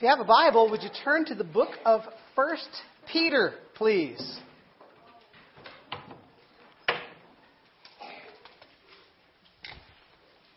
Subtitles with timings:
[0.00, 2.00] If you have a Bible, would you turn to the book of
[2.34, 2.56] 1
[3.12, 4.38] Peter, please?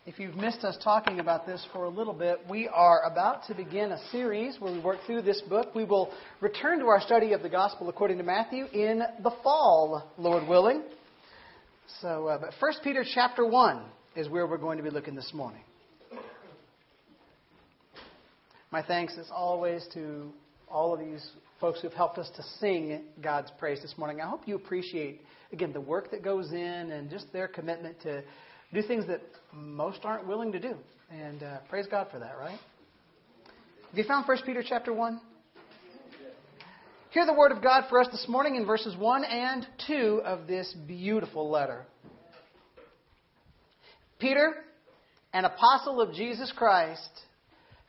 [0.06, 3.54] If you've missed us talking about this for a little bit, we are about to
[3.54, 5.74] begin a series where we work through this book.
[5.74, 10.10] We will return to our study of the Gospel according to Matthew in the fall,
[10.16, 10.84] Lord willing.
[12.00, 13.82] So, uh, but 1 Peter chapter 1
[14.16, 15.60] is where we're going to be looking this morning.
[18.74, 20.32] My thanks, as always, to
[20.68, 21.24] all of these
[21.60, 24.20] folks who've helped us to sing God's praise this morning.
[24.20, 25.20] I hope you appreciate,
[25.52, 26.58] again, the work that goes in
[26.90, 28.24] and just their commitment to
[28.72, 29.20] do things that
[29.52, 30.74] most aren't willing to do.
[31.08, 32.58] And uh, praise God for that, right?
[33.90, 35.20] Have you found 1 Peter chapter 1?
[37.10, 40.48] Hear the word of God for us this morning in verses 1 and 2 of
[40.48, 41.86] this beautiful letter.
[44.18, 44.52] Peter,
[45.32, 47.08] an apostle of Jesus Christ,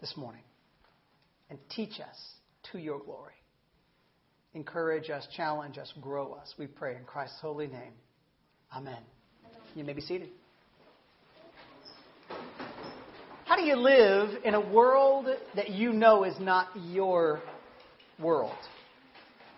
[0.00, 0.42] this morning
[1.50, 2.16] and teach us
[2.72, 3.32] to your glory.
[4.54, 6.54] Encourage us, challenge us, grow us.
[6.58, 7.92] We pray in Christ's holy name.
[8.74, 8.98] Amen.
[9.74, 10.30] You may be seated.
[13.44, 15.26] How do you live in a world
[15.56, 17.40] that you know is not your
[18.18, 18.56] world?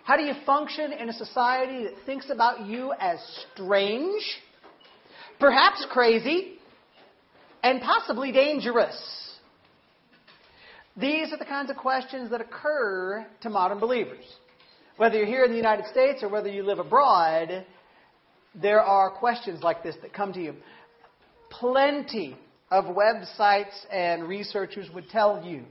[0.03, 3.19] How do you function in a society that thinks about you as
[3.53, 4.23] strange,
[5.39, 6.53] perhaps crazy,
[7.63, 9.30] and possibly dangerous?
[11.01, 14.23] These are the kinds of questions that occur to modern believers.
[14.97, 17.65] Whether you're here in the United States or whether you live abroad,
[18.53, 20.53] there are questions like this that come to you.
[21.49, 22.37] Plenty
[22.69, 25.63] of websites and researchers would tell you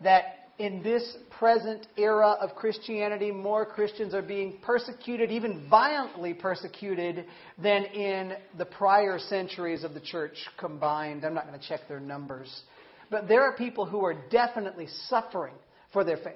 [0.00, 7.26] that in this present era of Christianity, more Christians are being persecuted, even violently persecuted,
[7.62, 11.26] than in the prior centuries of the church combined.
[11.26, 12.62] I'm not going to check their numbers.
[13.10, 15.54] But there are people who are definitely suffering
[15.92, 16.34] for their faith.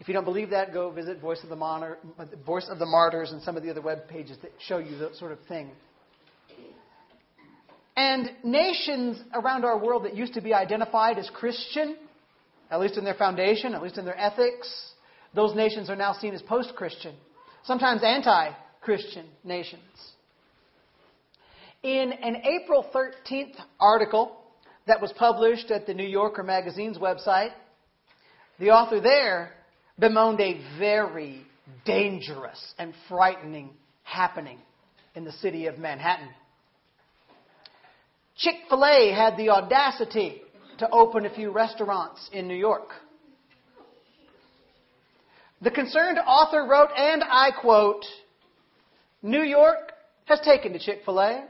[0.00, 3.40] If you don't believe that, go visit Voice of the, Voice of the Martyrs and
[3.42, 5.70] some of the other web pages that show you that sort of thing.
[7.96, 11.96] And nations around our world that used to be identified as Christian,
[12.70, 14.68] at least in their foundation, at least in their ethics,
[15.32, 17.14] those nations are now seen as post Christian,
[17.64, 18.50] sometimes anti
[18.80, 19.82] Christian nations.
[21.84, 24.43] In an April 13th article
[24.86, 27.52] that was published at the New Yorker magazine's website,
[28.58, 29.52] the author there
[29.98, 31.46] bemoaned a very
[31.84, 33.70] dangerous and frightening
[34.02, 34.58] happening
[35.14, 36.28] in the city of Manhattan.
[38.36, 40.42] Chick fil A had the audacity
[40.78, 42.88] to open a few restaurants in New York.
[45.62, 48.04] The concerned author wrote, and I quote,
[49.22, 49.92] New York
[50.26, 51.48] has taken to Chick fil A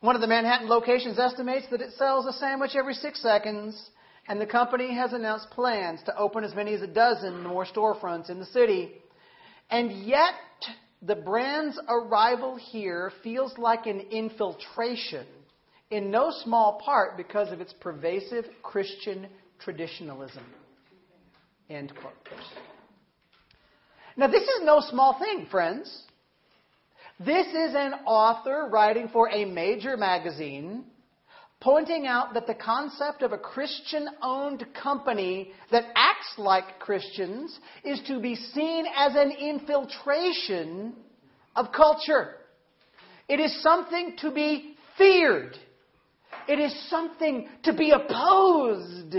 [0.00, 3.90] one of the Manhattan locations estimates that it sells a sandwich every six seconds,
[4.28, 8.30] and the company has announced plans to open as many as a dozen more storefronts
[8.30, 8.92] in the city.
[9.70, 10.34] And yet,
[11.02, 15.26] the brand's arrival here feels like an infiltration,
[15.90, 19.26] in no small part because of its pervasive Christian
[19.58, 20.44] traditionalism.
[21.68, 22.14] End quote.
[24.16, 26.04] Now, this is no small thing, friends.
[27.22, 30.84] This is an author writing for a major magazine
[31.60, 38.00] pointing out that the concept of a Christian owned company that acts like Christians is
[38.06, 40.94] to be seen as an infiltration
[41.54, 42.36] of culture.
[43.28, 45.58] It is something to be feared.
[46.48, 49.14] It is something to be opposed.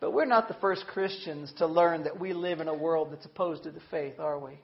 [0.00, 3.26] But we're not the first Christians to learn that we live in a world that's
[3.26, 4.58] opposed to the faith, are we?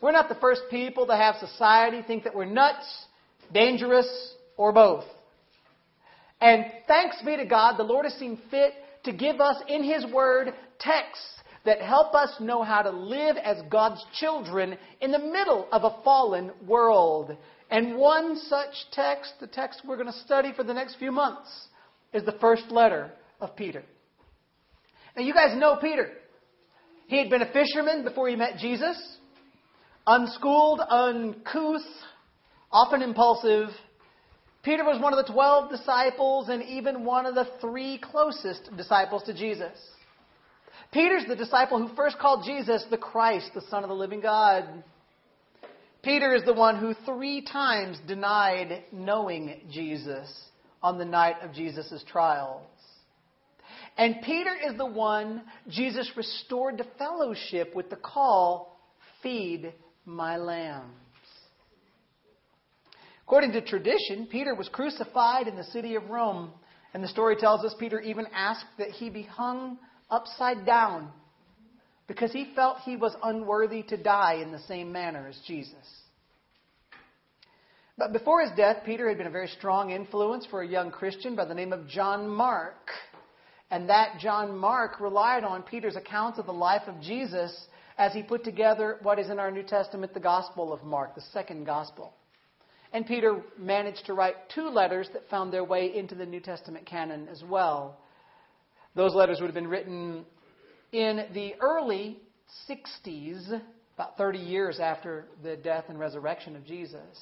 [0.00, 3.06] We're not the first people to have society think that we're nuts,
[3.52, 5.04] dangerous, or both.
[6.40, 10.04] And thanks be to God, the Lord has seen fit to give us in His
[10.12, 15.66] Word texts that help us know how to live as God's children in the middle
[15.72, 17.36] of a fallen world.
[17.70, 21.48] And one such text, the text we're going to study for the next few months,
[22.12, 23.10] is the first letter
[23.40, 23.82] of Peter.
[25.16, 26.10] Now, you guys know Peter.
[27.08, 28.96] He had been a fisherman before he met Jesus
[30.06, 31.82] unschooled, uncouth,
[32.70, 33.68] often impulsive,
[34.62, 39.22] Peter was one of the 12 disciples and even one of the three closest disciples
[39.22, 39.78] to Jesus.
[40.92, 44.64] Peter's the disciple who first called Jesus the Christ, the Son of the living God.
[46.02, 50.28] Peter is the one who three times denied knowing Jesus
[50.82, 52.66] on the night of Jesus' trials.
[53.96, 58.80] And Peter is the one Jesus restored to fellowship with the call,
[59.22, 59.72] Feed
[60.06, 60.92] my lambs.
[63.24, 66.52] According to tradition, Peter was crucified in the city of Rome.
[66.94, 71.10] And the story tells us Peter even asked that he be hung upside down
[72.06, 75.74] because he felt he was unworthy to die in the same manner as Jesus.
[77.98, 81.34] But before his death, Peter had been a very strong influence for a young Christian
[81.34, 82.90] by the name of John Mark.
[83.70, 87.52] And that John Mark relied on Peter's accounts of the life of Jesus
[87.98, 91.22] as he put together what is in our New Testament the Gospel of Mark, the
[91.32, 92.12] second Gospel.
[92.92, 96.86] And Peter managed to write two letters that found their way into the New Testament
[96.86, 97.98] canon as well.
[98.94, 100.24] Those letters would have been written
[100.92, 102.18] in the early
[102.70, 103.60] 60s,
[103.94, 107.18] about 30 years after the death and resurrection of Jesus,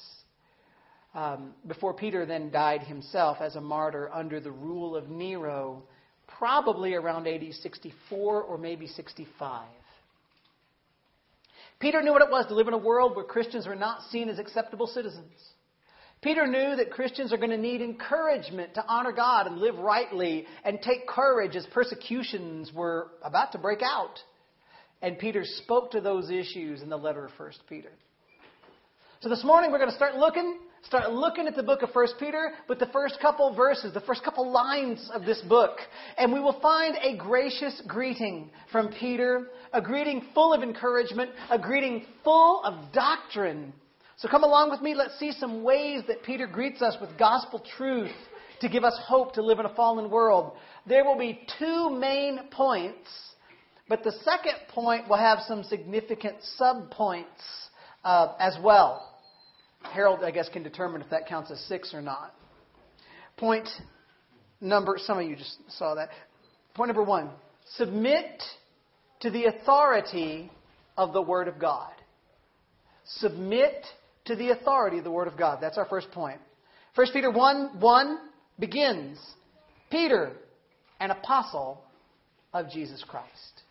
[1.13, 5.83] um, before Peter then died himself as a martyr under the rule of Nero,
[6.27, 9.65] probably around AD 64 or maybe 65.
[11.79, 14.29] Peter knew what it was to live in a world where Christians were not seen
[14.29, 15.33] as acceptable citizens.
[16.21, 20.45] Peter knew that Christians are going to need encouragement to honor God and live rightly
[20.63, 24.19] and take courage as persecutions were about to break out.
[25.01, 27.91] And Peter spoke to those issues in the letter of 1 Peter.
[29.19, 32.07] So this morning we're going to start looking, start looking at the book of 1
[32.19, 35.77] Peter with the first couple verses, the first couple lines of this book.
[36.17, 41.59] And we will find a gracious greeting from Peter, a greeting full of encouragement, a
[41.59, 43.73] greeting full of doctrine
[44.17, 44.95] so come along with me.
[44.95, 48.15] Let's see some ways that Peter greets us with gospel truth
[48.61, 50.53] to give us hope to live in a fallen world.
[50.87, 53.09] There will be two main points,
[53.89, 57.25] but the second point will have some significant subpoints
[58.05, 59.14] uh, as well.
[59.87, 62.33] Harold, I guess, can determine if that counts as six or not.
[63.37, 63.67] Point
[64.61, 66.09] number, some of you just saw that.
[66.73, 67.29] Point number one
[67.77, 68.43] submit
[69.21, 70.51] to the authority
[70.97, 71.91] of the Word of God.
[73.05, 73.85] Submit
[74.25, 75.59] to the authority of the Word of God.
[75.61, 76.39] That's our first point.
[76.95, 78.17] 1 Peter 1 1
[78.59, 79.19] begins
[79.89, 80.31] Peter,
[80.99, 81.81] an apostle
[82.53, 83.61] of Jesus Christ.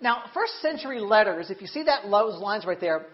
[0.00, 3.06] Now, first century letters, if you see that those lines right there,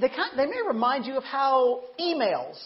[0.00, 2.56] they, kind, they may remind you of how emails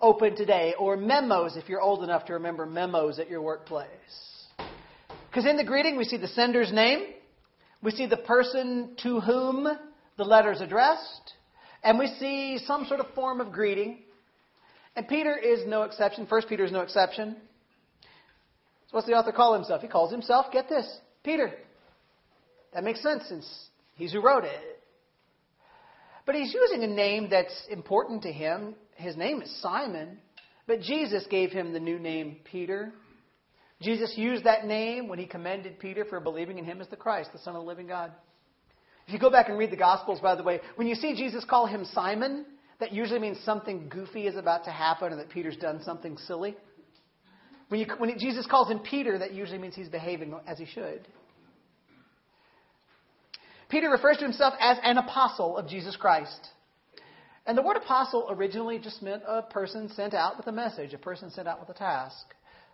[0.00, 3.88] open today, or memos if you're old enough to remember memos at your workplace.
[5.28, 7.04] Because in the greeting, we see the sender's name,
[7.82, 9.68] we see the person to whom
[10.16, 11.34] the letter is addressed,
[11.84, 13.98] and we see some sort of form of greeting.
[14.96, 16.26] And Peter is no exception.
[16.26, 17.36] First Peter is no exception.
[18.02, 19.82] So what's the author call himself?
[19.82, 21.52] He calls himself, get this, Peter.
[22.74, 24.79] That makes sense since he's who wrote it.
[26.30, 28.76] But he's using a name that's important to him.
[28.94, 30.18] His name is Simon,
[30.68, 32.92] but Jesus gave him the new name Peter.
[33.82, 37.30] Jesus used that name when he commended Peter for believing in him as the Christ,
[37.32, 38.12] the Son of the living God.
[39.08, 41.44] If you go back and read the Gospels, by the way, when you see Jesus
[41.44, 42.46] call him Simon,
[42.78, 46.56] that usually means something goofy is about to happen or that Peter's done something silly.
[47.70, 51.08] When, you, when Jesus calls him Peter, that usually means he's behaving as he should.
[53.70, 56.48] Peter refers to himself as an apostle of Jesus Christ.
[57.46, 60.98] And the word apostle originally just meant a person sent out with a message, a
[60.98, 62.26] person sent out with a task.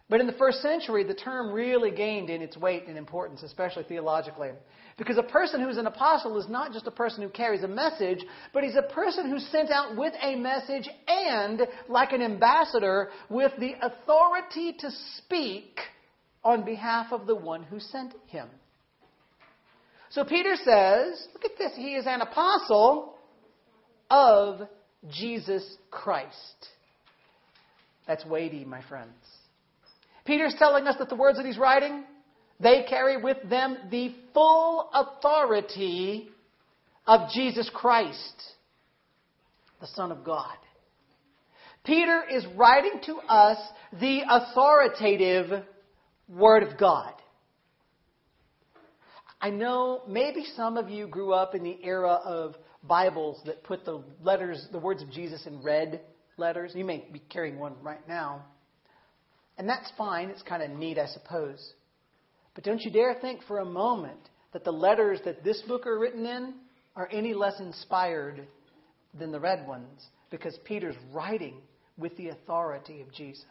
[0.09, 3.83] But in the first century, the term really gained in its weight and importance, especially
[3.85, 4.51] theologically.
[4.97, 8.25] Because a person who's an apostle is not just a person who carries a message,
[8.53, 13.53] but he's a person who's sent out with a message and, like an ambassador, with
[13.59, 15.81] the authority to speak
[16.45, 18.49] on behalf of the one who sent him.
[20.11, 23.15] So Peter says, look at this, he is an apostle
[24.11, 24.69] of
[25.11, 26.69] Jesus Christ.
[28.07, 29.11] That's weighty, my friends.
[30.25, 32.05] Peter's telling us that the words that he's writing,
[32.61, 36.29] they carry with them the full authority
[37.07, 38.43] of Jesus Christ,
[39.81, 40.57] the Son of God.
[41.85, 43.59] Peter is writing to us
[43.93, 45.65] the authoritative
[46.29, 47.13] Word of God.
[49.41, 53.85] I know maybe some of you grew up in the era of Bibles that put
[53.85, 56.01] the letters, the words of Jesus in red
[56.37, 56.73] letters.
[56.75, 58.45] You may be carrying one right now.
[59.59, 60.29] And that's fine.
[60.31, 61.75] It's kind of neat, I suppose.
[62.55, 64.21] But don't you dare think for a moment
[64.53, 66.55] that the letters that this book are written in
[66.95, 68.47] are any less inspired
[69.19, 71.57] than the red ones, because Peter's writing
[71.99, 73.45] with the authority of Jesus.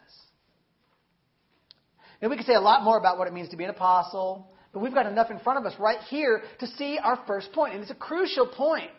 [2.20, 4.50] Now, we could say a lot more about what it means to be an apostle,
[4.76, 7.72] but we've got enough in front of us right here to see our first point,
[7.72, 8.90] and it's a crucial point.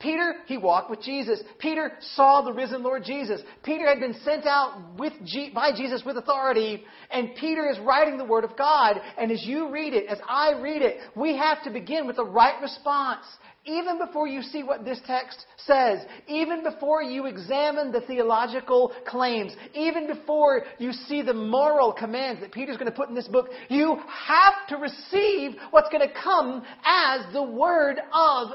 [0.00, 1.40] Peter, he walked with Jesus.
[1.60, 3.40] Peter saw the risen Lord Jesus.
[3.62, 8.18] Peter had been sent out with G- by Jesus with authority, and Peter is writing
[8.18, 8.96] the Word of God.
[9.16, 12.24] And as you read it, as I read it, we have to begin with the
[12.24, 13.24] right response.
[13.66, 19.52] Even before you see what this text says, even before you examine the theological claims,
[19.74, 23.50] even before you see the moral commands that Peter's going to put in this book,
[23.68, 28.48] you have to receive what's going to come as the Word of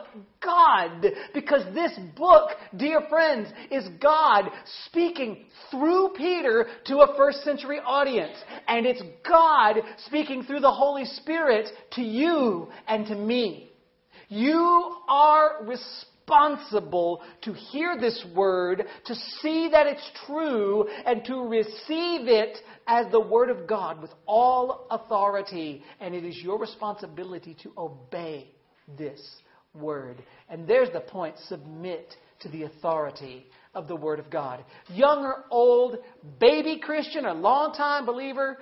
[0.44, 1.06] God.
[1.36, 4.46] Because this book, dear friends, is God
[4.88, 8.38] speaking through Peter to a first century audience.
[8.68, 9.76] And it's God
[10.08, 13.72] speaking through the Holy Spirit to you and to me.
[14.36, 22.27] You are responsible to hear this word, to see that it's true, and to receive
[22.27, 25.84] it as the word of God with all authority.
[26.01, 28.50] And it is your responsibility to obey
[28.98, 29.22] this
[29.74, 30.18] word.
[30.50, 34.63] And there's the point submit to the authority of the Word of God.
[34.89, 35.98] Young or old,
[36.39, 38.58] baby Christian or long-time believer,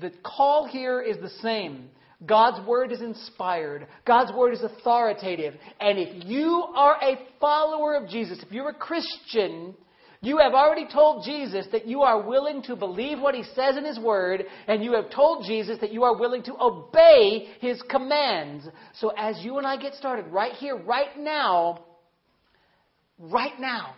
[0.00, 1.90] the call here is the same.
[2.26, 3.86] God's word is inspired.
[4.06, 5.54] God's word is authoritative.
[5.80, 9.74] And if you are a follower of Jesus, if you're a Christian,
[10.20, 13.86] you have already told Jesus that you are willing to believe what he says in
[13.86, 18.68] his word, and you have told Jesus that you are willing to obey his commands.
[18.94, 21.84] So as you and I get started right here, right now,
[23.18, 23.94] right now,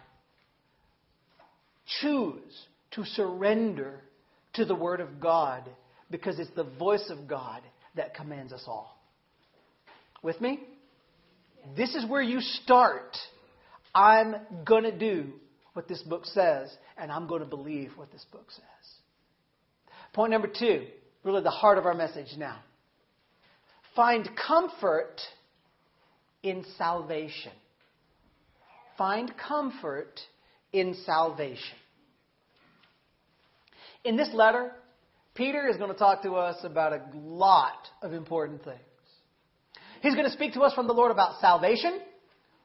[2.00, 4.00] choose to surrender
[4.54, 5.68] to the word of God
[6.08, 7.62] because it's the voice of God
[7.96, 8.98] that commands us all.
[10.22, 10.60] With me?
[11.76, 13.16] This is where you start.
[13.94, 15.32] I'm going to do
[15.74, 18.62] what this book says, and I'm going to believe what this book says.
[20.12, 20.86] Point number two,
[21.24, 22.58] really the heart of our message now.
[23.96, 25.20] Find comfort
[26.42, 27.52] in salvation.
[28.98, 30.20] Find comfort
[30.72, 31.76] in salvation.
[34.04, 34.72] In this letter,
[35.34, 38.78] Peter is going to talk to us about a lot of important things.
[40.02, 42.00] He's going to speak to us from the Lord about salvation,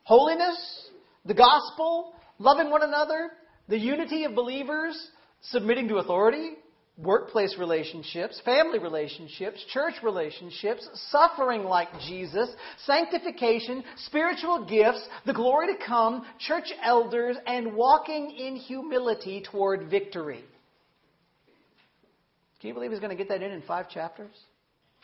[0.03, 0.89] holiness,
[1.25, 3.31] the gospel, loving one another,
[3.69, 6.53] the unity of believers, submitting to authority,
[6.97, 12.49] workplace relationships, family relationships, church relationships, suffering like Jesus,
[12.85, 20.43] sanctification, spiritual gifts, the glory to come, church elders, and walking in humility toward victory.
[22.59, 24.35] Can you believe he's going to get that in in five chapters?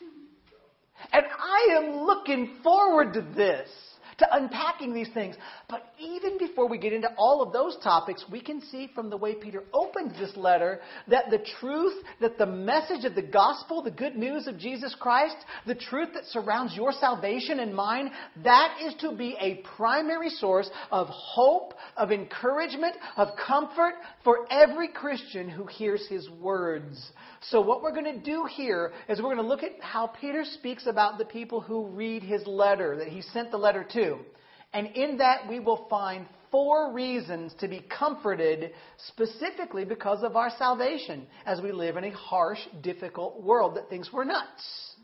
[0.02, 1.16] Mm-hmm.
[1.16, 3.70] And I am looking forward to this
[4.20, 5.36] to unpacking these things.
[5.70, 9.18] But even before we get into all of those topics, we can see from the
[9.18, 13.92] way Peter opens this letter that the truth, that the message of the gospel, the
[13.92, 18.12] good news of Jesus Christ, the truth that surrounds your salvation and mine,
[18.44, 24.88] that is to be a primary source of hope, of encouragement, of comfort for every
[24.88, 27.12] Christian who hears his words.
[27.50, 30.44] So, what we're going to do here is we're going to look at how Peter
[30.46, 34.13] speaks about the people who read his letter that he sent the letter to.
[34.74, 38.72] And in that, we will find four reasons to be comforted
[39.08, 44.12] specifically because of our salvation as we live in a harsh, difficult world that thinks
[44.12, 44.96] we're nuts.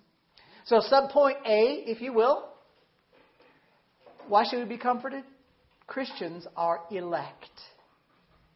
[0.66, 2.50] So, subpoint A, if you will.
[4.28, 5.24] Why should we be comforted?
[5.88, 7.50] Christians are elect.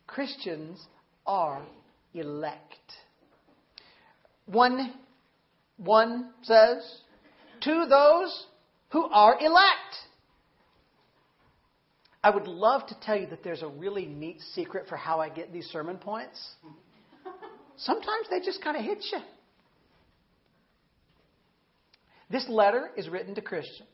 [0.06, 0.80] Christians
[1.26, 1.64] are
[2.14, 2.60] elect.
[4.46, 4.94] One,
[5.78, 7.00] one says,
[7.62, 8.46] to those
[8.90, 9.96] who are elect.
[12.24, 15.28] I would love to tell you that there's a really neat secret for how I
[15.28, 16.40] get these sermon points.
[17.78, 19.20] Sometimes they just kind of hit you.
[22.30, 23.90] This letter is written to Christians.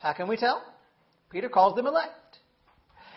[0.00, 0.62] How can we tell?
[1.30, 2.38] Peter calls them elect.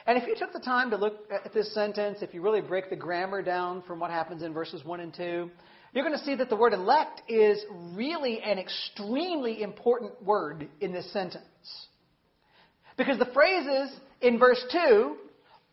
[0.05, 2.89] And if you took the time to look at this sentence, if you really break
[2.89, 5.49] the grammar down from what happens in verses 1 and 2,
[5.93, 7.63] you're going to see that the word elect is
[7.93, 11.43] really an extremely important word in this sentence.
[12.97, 15.17] Because the phrases in verse 2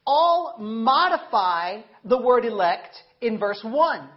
[0.07, 4.09] all modify the word elect in verse 1.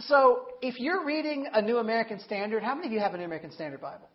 [0.00, 3.24] So if you're reading a New American Standard, how many of you have a New
[3.24, 4.08] American Standard Bible?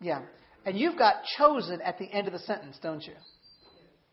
[0.00, 0.22] Yeah.
[0.66, 3.14] And you've got chosen at the end of the sentence, don't you?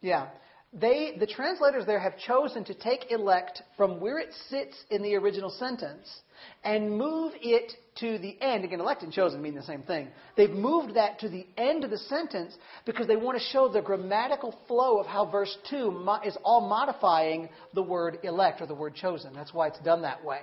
[0.01, 0.27] Yeah.
[0.73, 5.15] they, the translators there have chosen to take elect from where it sits in the
[5.15, 6.21] original sentence
[6.63, 8.63] and move it to the end.
[8.63, 10.07] Again, elect and chosen mean the same thing.
[10.35, 13.81] They've moved that to the end of the sentence because they want to show the
[13.81, 18.95] grammatical flow of how verse 2 is all modifying the word elect or the word
[18.95, 19.33] chosen.
[19.33, 20.41] That's why it's done that way.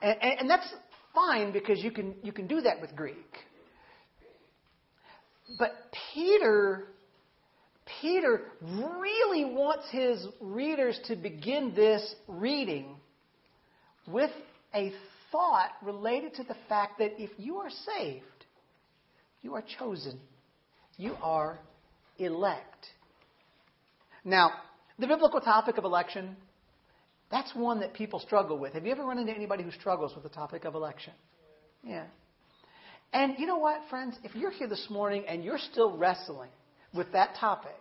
[0.00, 0.72] And, and, and that's
[1.14, 3.16] fine because you can, you can do that with Greek.
[5.58, 5.72] But
[6.14, 6.86] Peter
[8.00, 12.96] Peter really wants his readers to begin this reading
[14.06, 14.30] with
[14.74, 14.92] a
[15.32, 18.24] thought related to the fact that if you are saved,
[19.40, 20.20] you are chosen,
[20.96, 21.58] you are
[22.18, 22.86] elect.
[24.24, 24.50] Now,
[24.98, 26.36] the biblical topic of election,
[27.30, 28.74] that's one that people struggle with.
[28.74, 31.14] Have you ever run into anybody who struggles with the topic of election?
[31.82, 32.04] Yeah.
[33.12, 34.16] And you know what, friends?
[34.22, 36.50] If you're here this morning and you're still wrestling
[36.94, 37.72] with that topic,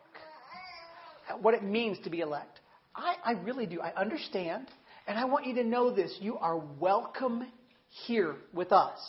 [1.42, 2.60] what it means to be elect.
[2.96, 3.80] I, I really do.
[3.80, 4.68] I understand.
[5.08, 6.18] And I want you to know this.
[6.22, 7.48] You are welcome
[8.06, 9.00] here with us.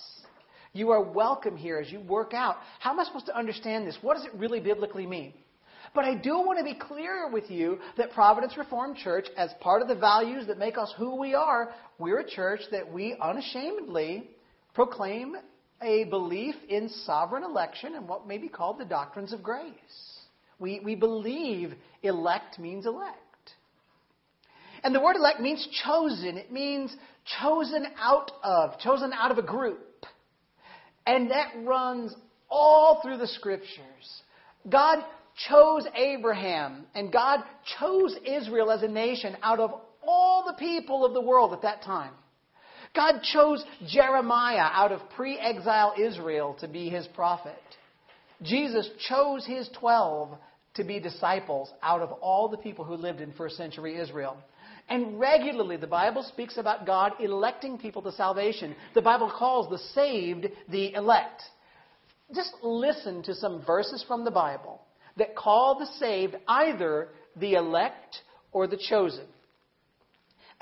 [0.72, 2.56] You are welcome here as you work out.
[2.80, 3.98] How am I supposed to understand this?
[4.00, 5.34] What does it really biblically mean?
[5.94, 9.82] But I do want to be clear with you that Providence Reformed Church, as part
[9.82, 14.30] of the values that make us who we are, we're a church that we unashamedly
[14.74, 15.36] proclaim
[15.82, 19.72] a belief in sovereign election and what may be called the doctrines of grace.
[20.58, 23.18] We, we believe elect means elect.
[24.84, 26.36] And the word elect means chosen.
[26.36, 26.94] It means
[27.40, 30.06] chosen out of, chosen out of a group.
[31.06, 32.14] And that runs
[32.50, 34.22] all through the scriptures.
[34.68, 34.98] God
[35.48, 37.40] chose Abraham and God
[37.78, 39.72] chose Israel as a nation out of
[40.06, 42.12] all the people of the world at that time.
[42.94, 47.56] God chose Jeremiah out of pre exile Israel to be his prophet.
[48.42, 50.36] Jesus chose his twelve
[50.74, 54.36] to be disciples out of all the people who lived in first century Israel.
[54.88, 58.74] And regularly, the Bible speaks about God electing people to salvation.
[58.94, 61.42] The Bible calls the saved the elect.
[62.34, 64.82] Just listen to some verses from the Bible
[65.16, 68.22] that call the saved either the elect
[68.52, 69.26] or the chosen.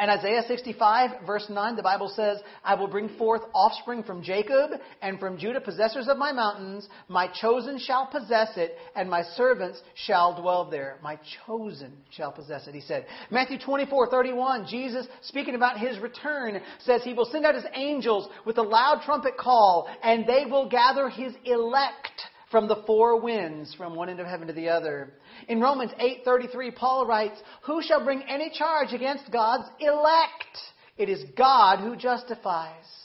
[0.00, 4.70] And Isaiah 65, verse 9, the Bible says, I will bring forth offspring from Jacob
[5.02, 6.88] and from Judah, possessors of my mountains.
[7.08, 10.96] My chosen shall possess it, and my servants shall dwell there.
[11.02, 13.04] My chosen shall possess it, he said.
[13.30, 18.30] Matthew 24, 31, Jesus, speaking about his return, says he will send out his angels
[18.46, 23.74] with a loud trumpet call, and they will gather his elect from the four winds,
[23.74, 25.14] from one end of heaven to the other.
[25.48, 30.72] In Romans 8:33, Paul writes, "Who shall bring any charge against God's elect?
[30.96, 33.00] It is God who justifies."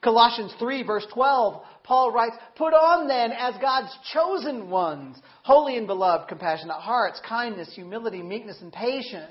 [0.00, 5.86] Colossians 3 verse 12, Paul writes, Put on then as God's chosen ones, holy and
[5.86, 9.30] beloved, compassionate hearts, kindness, humility, meekness, and patience.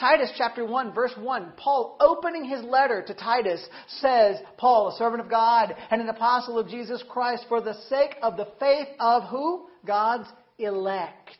[0.00, 3.62] Titus chapter 1 verse 1, Paul opening his letter to Titus
[4.00, 8.16] says, Paul, a servant of God and an apostle of Jesus Christ for the sake
[8.22, 9.66] of the faith of who?
[9.84, 11.36] God's elect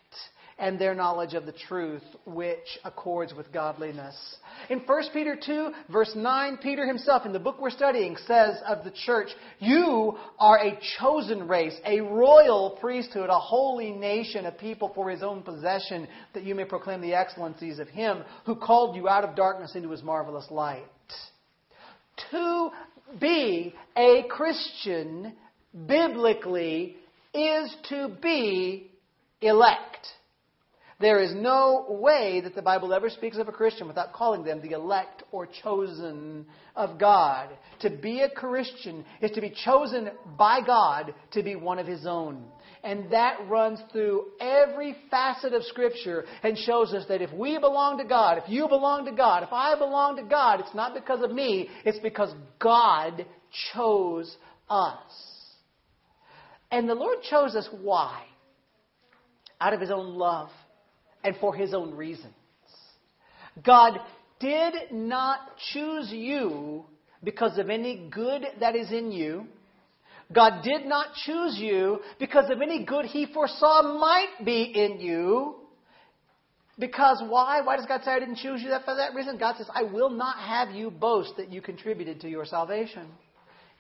[0.61, 4.15] and their knowledge of the truth, which accords with godliness.
[4.69, 8.85] In 1 Peter 2, verse 9, Peter himself, in the book we're studying, says of
[8.85, 14.93] the church, You are a chosen race, a royal priesthood, a holy nation, a people
[14.95, 19.09] for his own possession, that you may proclaim the excellencies of him who called you
[19.09, 20.85] out of darkness into his marvelous light.
[22.33, 22.71] To
[23.19, 25.33] be a Christian,
[25.87, 26.97] biblically,
[27.33, 28.91] is to be
[29.41, 30.07] elect.
[31.01, 34.61] There is no way that the Bible ever speaks of a Christian without calling them
[34.61, 36.45] the elect or chosen
[36.77, 37.49] of God.
[37.81, 42.05] To be a Christian is to be chosen by God to be one of His
[42.05, 42.45] own.
[42.85, 47.97] And that runs through every facet of Scripture and shows us that if we belong
[47.97, 51.23] to God, if you belong to God, if I belong to God, it's not because
[51.23, 53.25] of me, it's because God
[53.73, 54.37] chose
[54.69, 54.99] us.
[56.71, 58.23] And the Lord chose us why?
[59.63, 60.51] Out of His own love
[61.25, 62.35] and for his own reasons.
[63.65, 63.99] God
[64.39, 65.39] did not
[65.73, 66.85] choose you
[67.23, 69.47] because of any good that is in you.
[70.33, 75.57] God did not choose you because of any good he foresaw might be in you.
[76.79, 77.61] Because why?
[77.61, 79.37] Why does God say I didn't choose you that for that reason?
[79.39, 83.09] God says, I will not have you boast that you contributed to your salvation.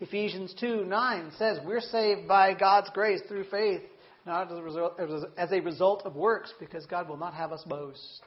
[0.00, 3.82] Ephesians 2 9 says, We're saved by God's grace through faith
[4.26, 5.00] not as a, result,
[5.36, 8.22] as a result of works, because God will not have us boast.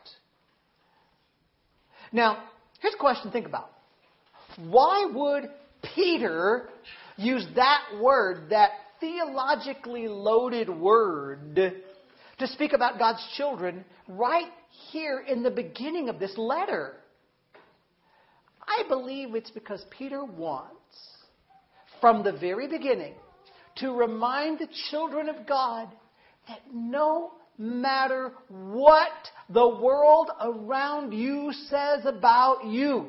[2.12, 2.44] Now,
[2.80, 3.70] here's a question to think about.
[4.58, 5.50] Why would
[5.96, 6.70] Peter
[7.18, 11.72] use that word, that theologically loaded word, to
[12.40, 14.50] to speak about God's children right
[14.92, 16.94] here in the beginning of this letter.
[18.62, 20.72] I believe it's because Peter wants,
[22.02, 23.14] from the very beginning,
[23.78, 25.90] to remind the children of God
[26.48, 29.12] that no matter what
[29.50, 33.08] the world around you says about you,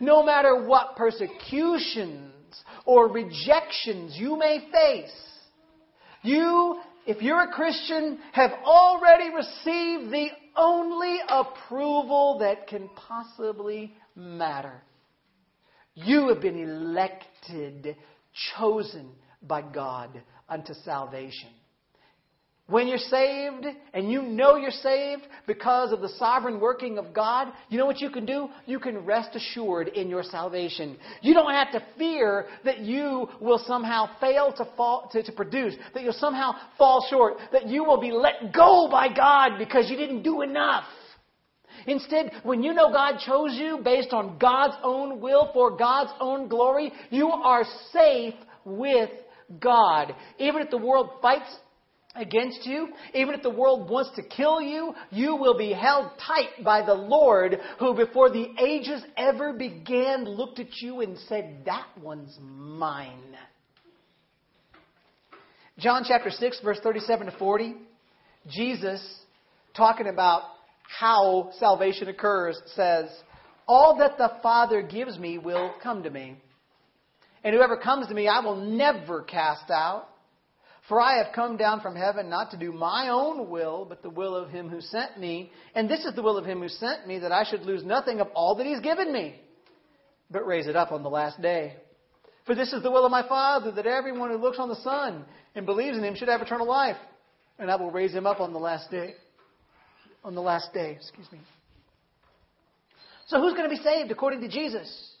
[0.00, 2.32] no matter what persecutions
[2.84, 5.22] or rejections you may face,
[6.22, 14.82] you, if you're a Christian, have already received the only approval that can possibly matter.
[15.94, 17.96] You have been elected,
[18.56, 19.10] chosen
[19.46, 21.48] by God unto salvation.
[22.68, 27.48] When you're saved and you know you're saved because of the sovereign working of God,
[27.68, 28.48] you know what you can do?
[28.66, 30.96] You can rest assured in your salvation.
[31.20, 35.74] You don't have to fear that you will somehow fail to, fall, to, to produce,
[35.92, 39.96] that you'll somehow fall short, that you will be let go by God because you
[39.96, 40.84] didn't do enough.
[41.86, 46.48] Instead, when you know God chose you based on God's own will for God's own
[46.48, 49.10] glory, you are safe with
[49.60, 50.14] God.
[50.38, 51.54] Even if the world fights
[52.14, 56.64] against you, even if the world wants to kill you, you will be held tight
[56.64, 61.86] by the Lord, who before the ages ever began looked at you and said, That
[62.00, 63.36] one's mine.
[65.78, 67.74] John chapter 6, verse 37 to 40,
[68.50, 69.02] Jesus,
[69.74, 70.42] talking about
[71.00, 73.06] how salvation occurs, says,
[73.66, 76.36] All that the Father gives me will come to me.
[77.44, 80.08] And whoever comes to me, I will never cast out.
[80.88, 84.10] For I have come down from heaven not to do my own will, but the
[84.10, 85.50] will of him who sent me.
[85.74, 88.20] And this is the will of him who sent me, that I should lose nothing
[88.20, 89.40] of all that he's given me,
[90.30, 91.76] but raise it up on the last day.
[92.46, 95.24] For this is the will of my Father, that everyone who looks on the Son
[95.54, 96.96] and believes in him should have eternal life.
[97.58, 99.14] And I will raise him up on the last day.
[100.24, 101.38] On the last day, excuse me.
[103.26, 105.11] So who's going to be saved according to Jesus?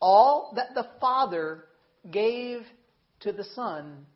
[0.00, 1.64] All that the Father
[2.10, 2.62] gave
[3.20, 4.06] to the Son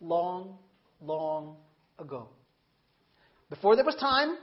[0.00, 0.56] long,
[1.02, 1.56] long
[1.98, 2.28] ago.
[3.48, 4.36] Before there was time,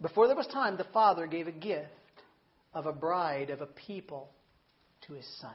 [0.00, 1.88] before there was time, the Father gave a gift
[2.72, 4.30] of a bride, of a people
[5.06, 5.54] to his Son.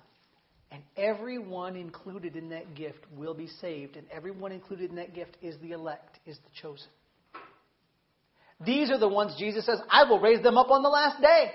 [0.71, 5.35] And everyone included in that gift will be saved, and everyone included in that gift
[5.41, 6.88] is the elect, is the chosen.
[8.63, 11.51] These are the ones Jesus says, I will raise them up on the last day.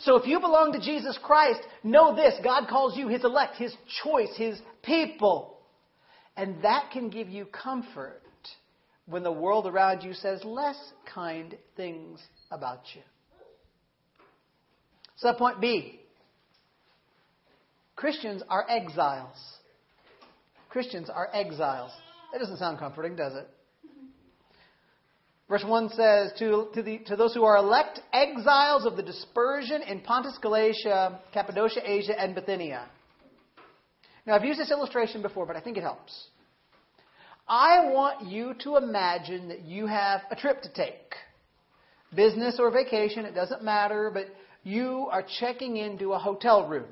[0.00, 3.74] So if you belong to Jesus Christ, know this God calls you his elect, his
[4.02, 5.58] choice, his people.
[6.36, 8.22] And that can give you comfort
[9.06, 10.78] when the world around you says less
[11.12, 13.02] kind things about you.
[15.22, 16.00] Subpoint B
[17.96, 19.36] Christians are exiles.
[20.68, 21.90] Christians are exiles.
[22.32, 23.48] That doesn't sound comforting, does it?
[25.48, 29.80] Verse 1 says, to, to, the, to those who are elect exiles of the dispersion
[29.82, 32.86] in Pontus, Galatia, Cappadocia, Asia, and Bithynia.
[34.26, 36.28] Now, I've used this illustration before, but I think it helps.
[37.48, 41.14] I want you to imagine that you have a trip to take.
[42.14, 44.26] Business or vacation, it doesn't matter, but
[44.64, 46.88] you are checking into a hotel room.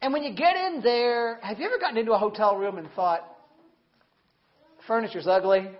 [0.00, 2.88] And when you get in there, have you ever gotten into a hotel room and
[2.96, 3.24] thought,
[4.88, 5.70] furniture's ugly?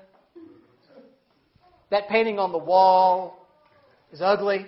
[1.93, 3.47] That painting on the wall
[4.13, 4.65] is ugly.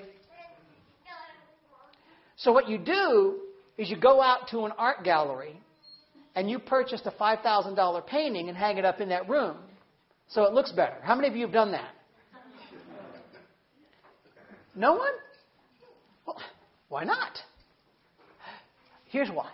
[2.37, 3.41] So what you do
[3.79, 5.59] is you go out to an art gallery
[6.35, 9.57] and you purchase a $5,000 painting and hang it up in that room
[10.29, 10.97] so it looks better.
[11.03, 11.95] How many of you have done that?
[14.75, 15.13] No one?
[16.27, 16.37] Well,
[16.91, 17.39] why not?
[19.07, 19.49] Here's why.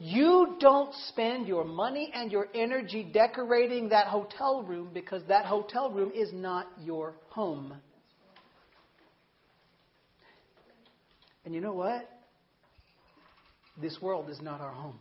[0.00, 5.90] You don't spend your money and your energy decorating that hotel room because that hotel
[5.90, 7.74] room is not your home.
[11.44, 12.08] And you know what?
[13.80, 14.98] This world is not our home.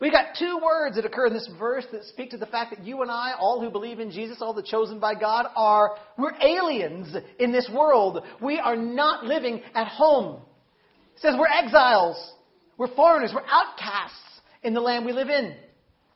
[0.00, 2.84] We got two words that occur in this verse that speak to the fact that
[2.84, 6.34] you and I, all who believe in Jesus, all the chosen by God, are we're
[6.40, 8.24] aliens in this world.
[8.42, 10.40] We are not living at home.
[11.14, 12.32] It says we're exiles.
[12.76, 13.32] We're foreigners.
[13.34, 14.18] We're outcasts
[14.62, 15.54] in the land we live in.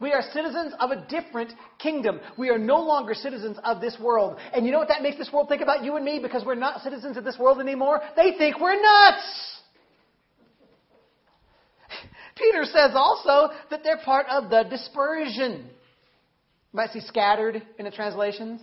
[0.01, 2.21] We are citizens of a different kingdom.
[2.37, 4.39] We are no longer citizens of this world.
[4.55, 6.55] And you know what that makes this world think about you and me because we're
[6.55, 8.01] not citizens of this world anymore?
[8.15, 9.57] They think we're nuts.
[12.37, 15.65] Peter says also that they're part of the dispersion.
[16.73, 18.61] You might see scattered in the translations.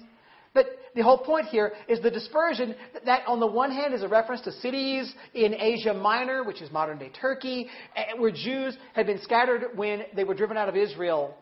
[0.55, 2.73] But the whole point here is the dispersion
[3.05, 6.71] that, on the one hand, is a reference to cities in Asia Minor, which is
[6.71, 10.75] modern day Turkey, eh, where Jews had been scattered when they were driven out of
[10.77, 11.35] Israel.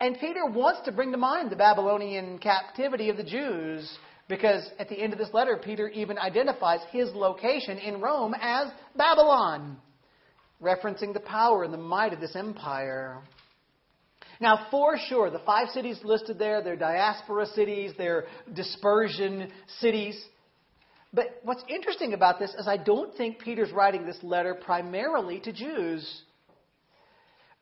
[0.00, 3.96] And Peter wants to bring to mind the Babylonian captivity of the Jews
[4.28, 8.68] because at the end of this letter, Peter even identifies his location in Rome as
[8.96, 9.76] Babylon,
[10.62, 13.20] referencing the power and the might of this empire.
[14.40, 20.22] Now, for sure, the five cities listed there, they're diaspora cities, they're dispersion cities.
[21.12, 25.52] But what's interesting about this is I don't think Peter's writing this letter primarily to
[25.52, 26.22] Jews.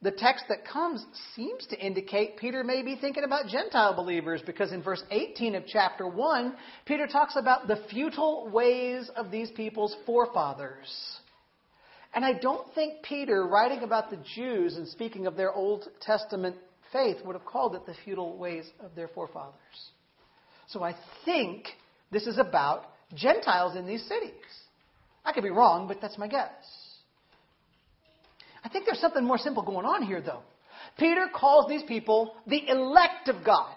[0.01, 1.05] The text that comes
[1.37, 5.65] seems to indicate Peter may be thinking about Gentile believers because in verse 18 of
[5.67, 6.57] chapter 1,
[6.87, 10.89] Peter talks about the futile ways of these people's forefathers.
[12.15, 16.57] And I don't think Peter, writing about the Jews and speaking of their Old Testament
[16.93, 19.55] faith, would have called it the futile ways of their forefathers.
[20.69, 20.95] So I
[21.25, 21.69] think
[22.11, 24.33] this is about Gentiles in these cities.
[25.25, 26.51] I could be wrong, but that's my guess.
[28.65, 30.43] I think there's something more simple going on here, though.
[30.99, 33.75] Peter calls these people the elect of God.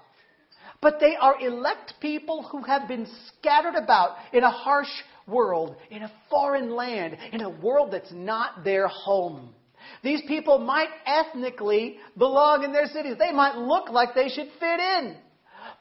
[0.82, 3.08] But they are elect people who have been
[3.40, 4.90] scattered about in a harsh
[5.28, 9.54] world, in a foreign land, in a world that's not their home.
[10.04, 13.16] These people might ethnically belong in their cities.
[13.18, 15.18] They might look like they should fit in.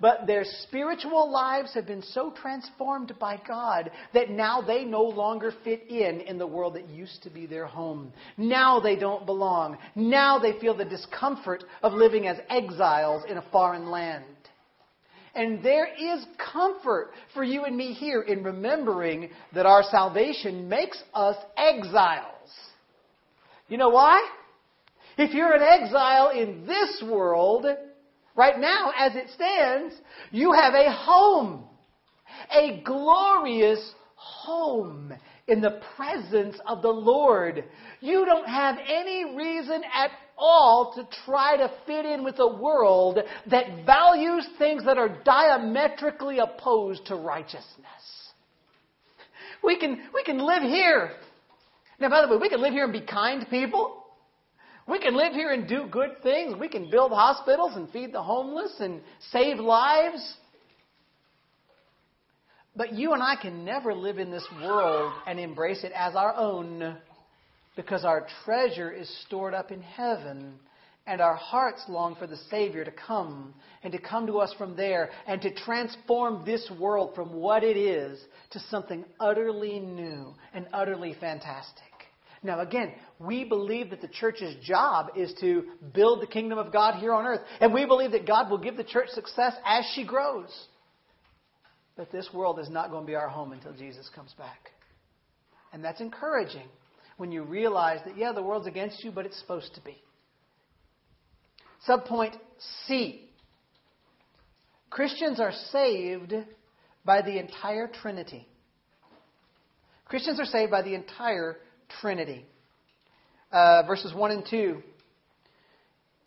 [0.00, 5.52] But their spiritual lives have been so transformed by God that now they no longer
[5.62, 8.12] fit in in the world that used to be their home.
[8.37, 9.78] Now they don't belong.
[9.94, 14.24] Now they feel the discomfort of living as exiles in a foreign land.
[15.35, 21.03] And there is comfort for you and me here in remembering that our salvation makes
[21.12, 22.51] us exiles.
[23.68, 24.25] You know why?
[25.16, 27.66] If you're an exile in this world,
[28.37, 29.94] right now, as it stands,
[30.31, 31.64] you have a home.
[32.53, 35.12] A glorious home
[35.47, 37.64] in the presence of the Lord.
[38.01, 43.18] You don't have any reason at all to try to fit in with a world
[43.51, 47.64] that values things that are diametrically opposed to righteousness.
[49.62, 51.12] We can, we can live here.
[51.99, 54.05] Now, by the way, we can live here and be kind people.
[54.87, 56.57] We can live here and do good things.
[56.59, 60.37] We can build hospitals and feed the homeless and save lives.
[62.77, 66.35] But you and I can never live in this world and embrace it as our
[66.35, 66.97] own
[67.76, 70.54] because our treasure is stored up in heaven
[71.06, 74.74] and our hearts long for the Savior to come and to come to us from
[74.76, 78.18] there and to transform this world from what it is
[78.50, 81.82] to something utterly new and utterly fantastic.
[82.42, 87.00] Now, again, we believe that the church's job is to build the kingdom of God
[87.00, 87.40] here on earth.
[87.60, 90.50] And we believe that God will give the church success as she grows.
[91.96, 94.70] But this world is not going to be our home until Jesus comes back.
[95.72, 96.68] And that's encouraging
[97.16, 99.96] when you realize that, yeah, the world's against you, but it's supposed to be.
[101.87, 102.35] Subpoint
[102.87, 103.24] C
[104.94, 106.33] Christians are saved
[107.05, 108.46] by the entire Trinity.
[110.05, 111.57] Christians are saved by the entire
[112.00, 112.46] Trinity.
[113.50, 114.81] Uh, verses 1 and 2.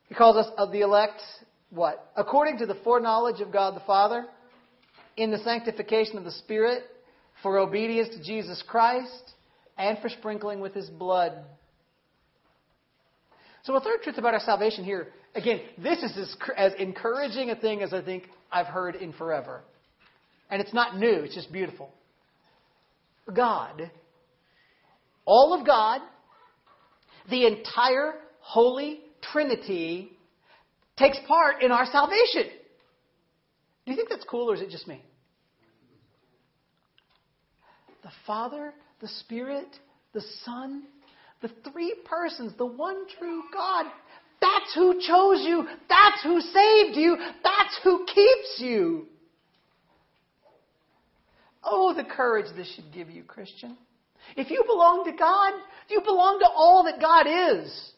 [0.09, 1.21] He calls us of the elect,
[1.69, 2.11] what?
[2.17, 4.25] According to the foreknowledge of God the Father,
[5.15, 6.83] in the sanctification of the Spirit,
[7.41, 9.33] for obedience to Jesus Christ,
[9.77, 11.33] and for sprinkling with his blood.
[13.63, 17.55] So, a third truth about our salvation here again, this is as, as encouraging a
[17.55, 19.61] thing as I think I've heard in forever.
[20.49, 21.91] And it's not new, it's just beautiful.
[23.33, 23.91] God,
[25.25, 26.01] all of God,
[27.29, 29.01] the entire Holy
[29.33, 30.11] Trinity
[30.97, 32.51] takes part in our salvation.
[33.85, 35.03] Do you think that's cool or is it just me?
[38.03, 39.67] The Father, the Spirit,
[40.13, 40.83] the Son,
[41.41, 43.85] the three persons, the one true God.
[44.41, 45.65] That's who chose you.
[45.89, 47.17] That's who saved you.
[47.43, 49.05] That's who keeps you.
[51.63, 53.77] Oh, the courage this should give you, Christian.
[54.35, 55.53] If you belong to God,
[55.89, 57.91] you belong to all that God is.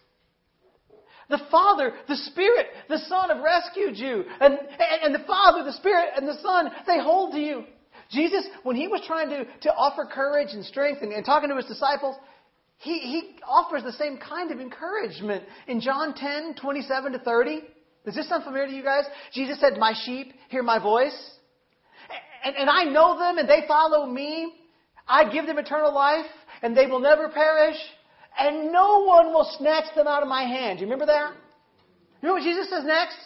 [1.29, 4.23] The Father, the Spirit, the Son have rescued you.
[4.39, 7.63] And, and, and the Father, the Spirit, and the Son, they hold to you.
[8.09, 11.55] Jesus, when he was trying to, to offer courage and strength and, and talking to
[11.55, 12.15] his disciples,
[12.77, 15.43] he, he offers the same kind of encouragement.
[15.67, 17.61] In John 10, 27 to 30,
[18.05, 19.03] does this sound familiar to you guys?
[19.33, 21.15] Jesus said, My sheep hear my voice.
[22.43, 24.53] And, and I know them and they follow me.
[25.07, 26.25] I give them eternal life
[26.61, 27.77] and they will never perish.
[28.39, 30.79] And no one will snatch them out of my hand.
[30.79, 31.33] Do you remember that?
[32.21, 33.17] You know what Jesus says next?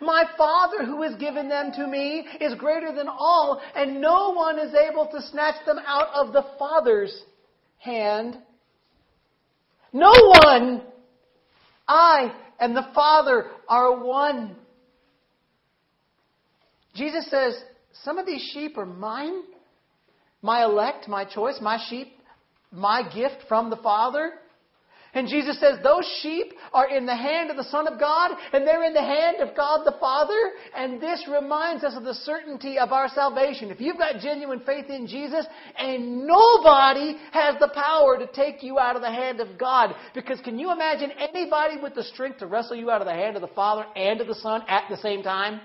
[0.00, 4.58] My Father who has given them to me is greater than all, and no one
[4.58, 7.22] is able to snatch them out of the Father's
[7.78, 8.36] hand.
[9.92, 10.12] No
[10.44, 10.82] one!
[11.86, 14.56] I and the Father are one.
[16.94, 17.54] Jesus says,
[18.04, 19.42] Some of these sheep are mine,
[20.42, 22.12] my elect, my choice, my sheep,
[22.70, 24.34] my gift from the Father.
[25.14, 28.66] And Jesus says those sheep are in the hand of the Son of God and
[28.66, 30.52] they're in the hand of God the Father.
[30.74, 33.70] And this reminds us of the certainty of our salvation.
[33.70, 35.44] If you've got genuine faith in Jesus
[35.76, 39.94] and nobody has the power to take you out of the hand of God.
[40.14, 43.36] Because can you imagine anybody with the strength to wrestle you out of the hand
[43.36, 45.60] of the Father and of the Son at the same time?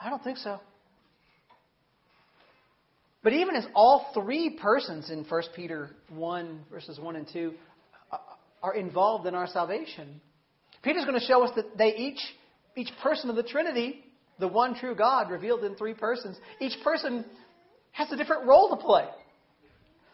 [0.00, 0.60] I don't think so.
[3.22, 7.52] But even as all three persons in 1 Peter 1, verses 1 and 2,
[8.10, 8.16] uh,
[8.62, 10.20] are involved in our salvation,
[10.82, 12.20] Peter's going to show us that they each,
[12.76, 14.02] each person of the Trinity,
[14.38, 17.24] the one true God revealed in three persons, each person
[17.92, 19.06] has a different role to play.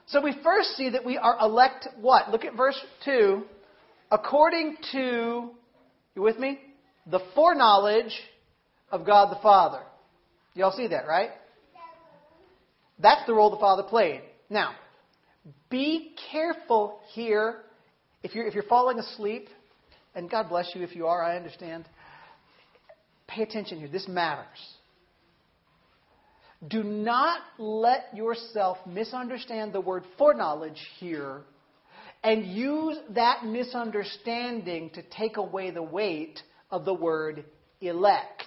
[0.07, 2.31] So we first see that we are elect what?
[2.31, 3.43] Look at verse 2.
[4.11, 5.51] According to,
[6.15, 6.61] you with me?
[7.09, 8.13] The foreknowledge
[8.91, 9.83] of God the Father.
[10.55, 11.31] You all see that, right?
[12.99, 14.23] That's the role the Father played.
[14.49, 14.75] Now,
[15.71, 17.63] be careful here.
[18.23, 19.49] If you're, if you're falling asleep,
[20.15, 21.85] and God bless you if you are, I understand.
[23.29, 23.89] Pay attention here.
[23.89, 24.47] This matters.
[26.67, 31.43] Do not let yourself misunderstand the word foreknowledge here
[32.25, 37.45] and use that misunderstanding to take away the weight of the word
[37.81, 38.43] elect.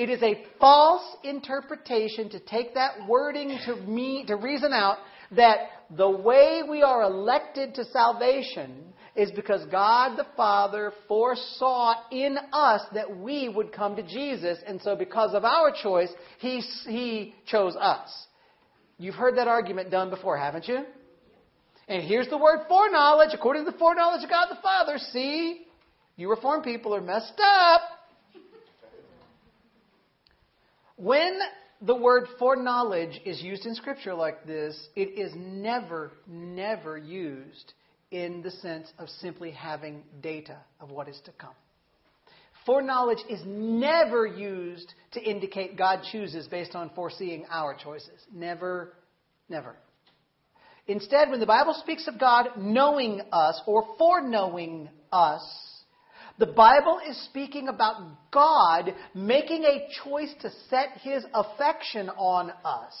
[0.00, 4.96] It is a false interpretation to take that wording to me to reason out
[5.32, 5.58] that
[5.94, 12.80] the way we are elected to salvation is because God the Father foresaw in us
[12.94, 16.08] that we would come to Jesus, and so because of our choice,
[16.38, 18.08] He, he chose us.
[18.96, 20.78] You've heard that argument done before, haven't you?
[21.88, 23.34] And here's the word foreknowledge.
[23.34, 25.66] According to the foreknowledge of God the Father, see,
[26.16, 27.82] you Reformed people are messed up.
[31.00, 31.38] When
[31.80, 37.72] the word foreknowledge is used in Scripture like this, it is never, never used
[38.10, 41.54] in the sense of simply having data of what is to come.
[42.66, 48.20] Foreknowledge is never used to indicate God chooses based on foreseeing our choices.
[48.30, 48.92] Never,
[49.48, 49.76] never.
[50.86, 55.69] Instead, when the Bible speaks of God knowing us or foreknowing us,
[56.40, 58.00] the Bible is speaking about
[58.32, 62.94] God making a choice to set his affection on us.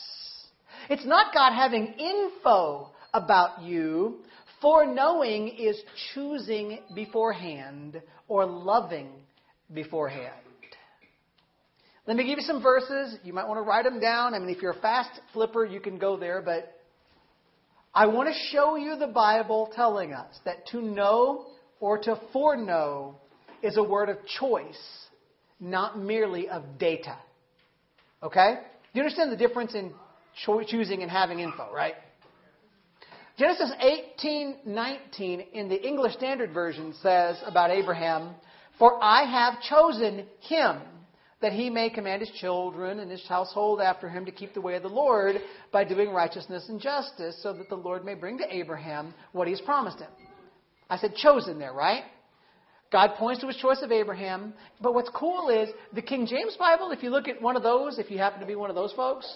[0.90, 4.18] It's not God having info about you.
[4.60, 5.80] Foreknowing is
[6.12, 9.08] choosing beforehand or loving
[9.72, 10.34] beforehand.
[12.06, 13.16] Let me give you some verses.
[13.24, 14.34] You might want to write them down.
[14.34, 16.78] I mean, if you're a fast flipper, you can go there, but
[17.94, 21.46] I want to show you the Bible telling us that to know
[21.80, 23.16] or to foreknow
[23.62, 25.08] is a word of choice,
[25.58, 27.16] not merely of data.
[28.22, 28.60] Okay?
[28.92, 29.92] Do you understand the difference in
[30.44, 31.94] cho- choosing and having info, right?
[33.36, 38.34] Genesis 18:19 in the English Standard Version says about Abraham,
[38.78, 40.82] "For I have chosen him
[41.40, 44.74] that he may command his children and his household after him to keep the way
[44.74, 45.40] of the Lord
[45.72, 49.52] by doing righteousness and justice, so that the Lord may bring to Abraham what he
[49.52, 50.10] has promised him."
[50.90, 52.04] I said chosen there, right?
[52.90, 54.52] God points to his choice of Abraham.
[54.80, 57.98] But what's cool is the King James Bible, if you look at one of those,
[57.98, 59.26] if you happen to be one of those folks,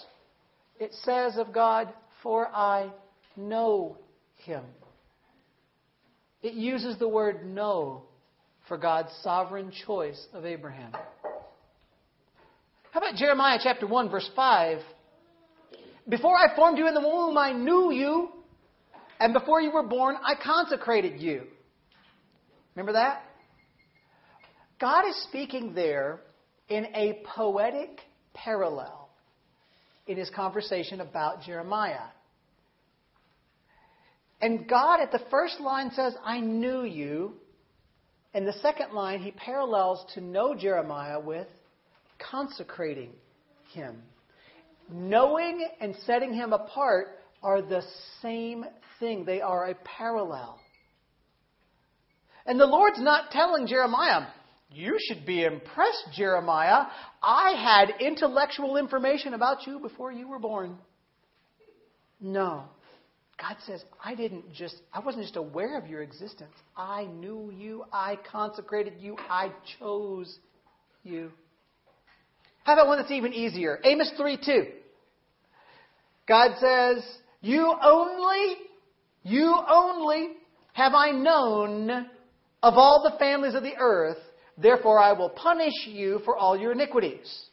[0.79, 2.91] it says of God, For I
[3.37, 3.97] know
[4.37, 4.63] him.
[6.41, 8.03] It uses the word know
[8.67, 10.91] for God's sovereign choice of Abraham.
[12.91, 14.79] How about Jeremiah chapter 1, verse 5?
[16.07, 18.29] Before I formed you in the womb, I knew you,
[19.19, 21.43] and before you were born, I consecrated you.
[22.75, 23.23] Remember that?
[24.79, 26.19] God is speaking there
[26.67, 28.01] in a poetic
[28.33, 29.09] parallel
[30.07, 32.07] in his conversation about Jeremiah.
[34.41, 37.33] And God at the first line says, I knew you.
[38.33, 41.47] And the second line, he parallels to know Jeremiah with
[42.19, 43.11] consecrating
[43.73, 44.01] him.
[44.91, 47.81] Knowing and setting him apart are the
[48.21, 48.65] same
[48.99, 50.59] thing, they are a parallel.
[52.45, 54.27] And the Lord's not telling Jeremiah,
[54.75, 56.87] you should be impressed, Jeremiah.
[57.23, 60.77] I had intellectual information about you before you were born.
[62.19, 62.65] No.
[63.39, 66.53] God says, I didn't just, I wasn't just aware of your existence.
[66.75, 67.85] I knew you.
[67.91, 69.17] I consecrated you.
[69.29, 70.37] I chose
[71.03, 71.31] you.
[72.65, 73.79] How about one that's even easier?
[73.83, 74.63] Amos 3 2.
[76.27, 77.05] God says,
[77.41, 78.55] You only,
[79.23, 80.29] you only
[80.73, 81.89] have I known
[82.63, 84.17] of all the families of the earth,
[84.57, 87.45] therefore I will punish you for all your iniquities.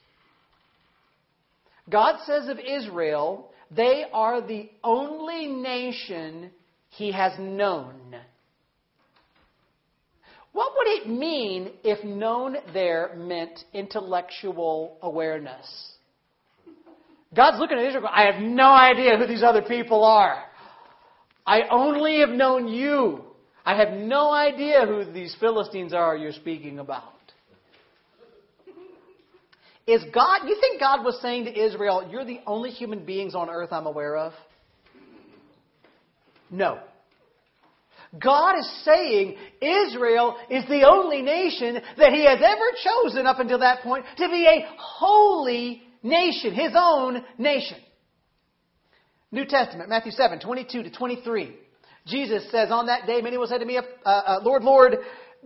[1.91, 6.51] God says of Israel, they are the only nation
[6.91, 8.15] he has known.
[10.53, 15.93] What would it mean if known there meant intellectual awareness?
[17.35, 18.11] God's looking at Israel.
[18.13, 20.45] I have no idea who these other people are.
[21.47, 23.25] I only have known you.
[23.65, 27.13] I have no idea who these Philistines are you're speaking about.
[29.87, 33.51] Is God, you think God was saying to Israel, You're the only human beings on
[33.51, 34.33] earth I'm aware of?
[36.51, 36.79] No.
[38.23, 43.61] God is saying Israel is the only nation that He has ever chosen up until
[43.61, 47.79] that point to be a holy nation, His own nation.
[49.31, 51.57] New Testament, Matthew 7, 22 to 23.
[52.07, 54.97] Jesus says, On that day, many will say to me, uh, uh, Lord, Lord,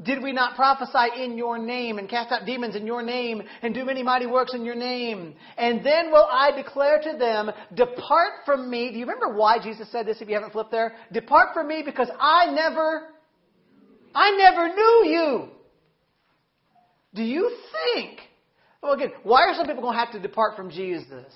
[0.03, 3.73] did we not prophesy in your name and cast out demons in your name and
[3.73, 5.35] do many mighty works in your name?
[5.57, 8.91] And then will I declare to them, Depart from me.
[8.91, 10.95] Do you remember why Jesus said this if you haven't flipped there?
[11.13, 13.09] Depart from me because I never,
[14.15, 15.49] I never knew you.
[17.15, 18.21] Do you think?
[18.83, 21.33] Well, again, why are some people going to have to depart from Jesus?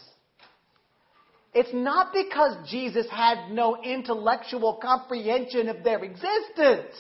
[1.53, 6.95] It's not because Jesus had no intellectual comprehension of their existence.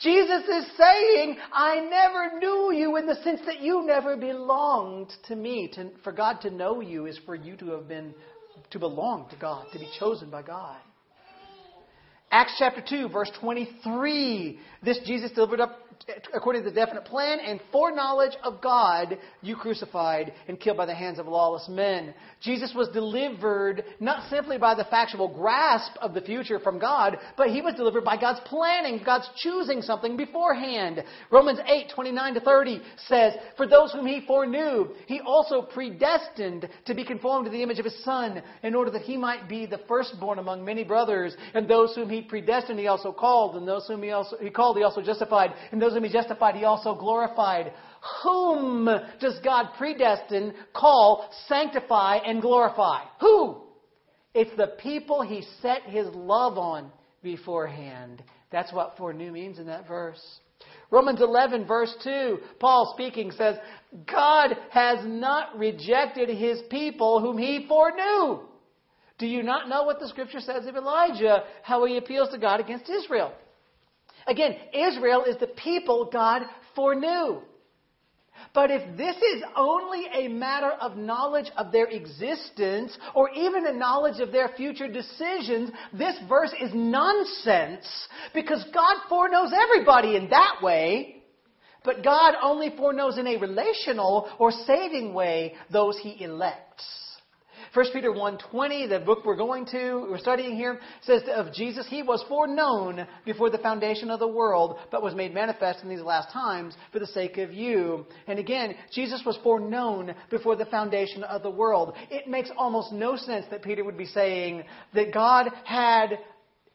[0.00, 5.36] Jesus is saying, I never knew you in the sense that you never belonged to
[5.36, 5.70] me.
[5.74, 8.14] To, for God to know you is for you to have been,
[8.70, 10.76] to belong to God, to be chosen by God.
[12.34, 14.58] Acts chapter 2, verse 23.
[14.82, 15.84] This Jesus delivered up
[16.34, 20.94] according to the definite plan and foreknowledge of God, you crucified and killed by the
[20.94, 22.14] hands of lawless men.
[22.40, 27.48] Jesus was delivered not simply by the factual grasp of the future from God, but
[27.48, 31.02] he was delivered by God's planning, God's choosing something beforehand.
[31.30, 36.94] Romans 8, 29 to 30 says, For those whom he foreknew, he also predestined to
[36.94, 39.80] be conformed to the image of his Son, in order that he might be the
[39.88, 41.34] firstborn among many brothers.
[41.54, 44.76] And those whom he predestined, he also called, and those whom he also he called,
[44.76, 47.72] he also justified, and those whom he justified, he also glorified.
[48.22, 48.88] Whom
[49.20, 53.04] does God predestine, call, sanctify, and glorify?
[53.20, 53.62] Who?
[54.34, 56.90] It's the people he set his love on
[57.22, 58.22] beforehand.
[58.50, 60.20] That's what foreknew means in that verse.
[60.90, 63.56] Romans 11, verse 2, Paul speaking says,
[64.10, 68.40] God has not rejected his people whom he foreknew.
[69.18, 72.60] Do you not know what the scripture says of Elijah, how he appeals to God
[72.60, 73.32] against Israel?
[74.26, 76.42] Again, Israel is the people God
[76.74, 77.40] foreknew.
[78.52, 83.72] But if this is only a matter of knowledge of their existence or even a
[83.72, 87.86] knowledge of their future decisions, this verse is nonsense
[88.32, 91.22] because God foreknows everybody in that way.
[91.84, 96.84] But God only foreknows in a relational or saving way those he elects.
[97.74, 102.04] 1 Peter 1.20, the book we're going to, we're studying here, says of Jesus, He
[102.04, 106.32] was foreknown before the foundation of the world, but was made manifest in these last
[106.32, 108.06] times for the sake of you.
[108.28, 111.94] And again, Jesus was foreknown before the foundation of the world.
[112.12, 114.62] It makes almost no sense that Peter would be saying
[114.94, 116.20] that God had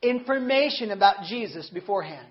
[0.01, 2.27] information about Jesus beforehand.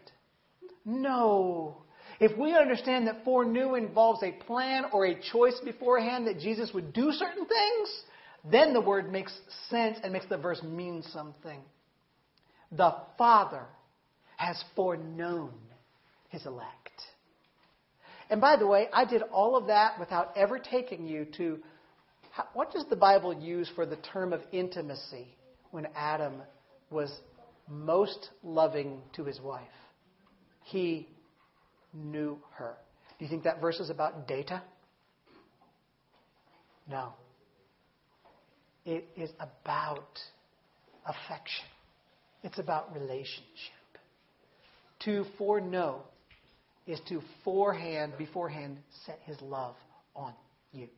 [0.85, 1.85] No.
[2.21, 6.93] If we understand that foreknew involves a plan or a choice beforehand that Jesus would
[6.93, 8.03] do certain things,
[8.45, 9.33] then the word makes
[9.69, 11.61] sense and makes the verse mean something.
[12.73, 13.67] The Father
[14.37, 15.53] has foreknown
[16.29, 17.03] his elect.
[18.31, 21.59] And by the way, I did all of that without ever taking you to
[22.53, 25.35] what does the Bible use for the term of intimacy
[25.71, 26.35] when Adam
[26.91, 27.11] was
[27.69, 29.63] most loving to his wife?
[30.65, 31.09] He
[31.93, 32.77] knew her.
[33.19, 34.63] Do you think that verse is about data?
[36.89, 37.15] No.
[38.89, 40.19] It is about
[41.05, 41.67] affection.
[42.43, 43.45] It's about relationship.
[45.01, 46.01] To foreknow
[46.87, 49.75] is to forehand, beforehand, set his love
[50.17, 50.33] on
[50.73, 50.89] you.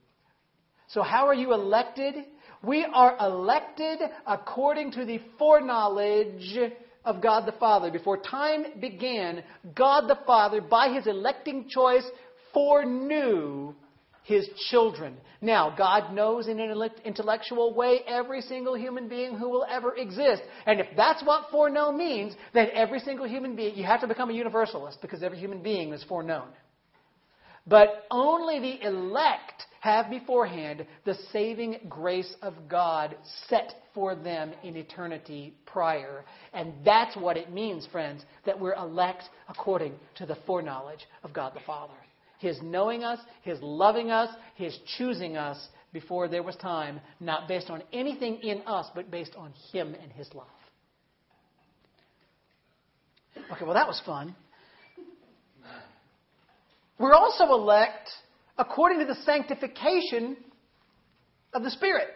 [0.87, 2.15] So, how are you elected?
[2.63, 6.59] We are elected according to the foreknowledge
[7.05, 7.91] of God the Father.
[7.91, 9.43] Before time began,
[9.75, 12.05] God the Father, by his electing choice,
[12.55, 13.75] foreknew
[14.25, 15.17] his children.
[15.41, 20.43] Now, God knows in an intellectual way every single human being who will ever exist.
[20.67, 24.31] And if that's what foreknown means, then every single human being, you have to become
[24.31, 26.49] a universalist because every human being is foreknown.
[27.67, 33.17] But only the elect have beforehand the saving grace of God
[33.49, 36.25] set for them in eternity prior.
[36.53, 41.55] And that's what it means, friends, that we're elect according to the foreknowledge of God
[41.55, 41.95] the Father.
[42.41, 45.59] His knowing us, His loving us, His choosing us
[45.93, 50.11] before there was time, not based on anything in us, but based on Him and
[50.11, 50.47] His love.
[53.53, 54.35] Okay, well, that was fun.
[56.99, 58.09] We're also elect
[58.59, 60.37] according to the sanctification
[61.53, 62.09] of the Spirit.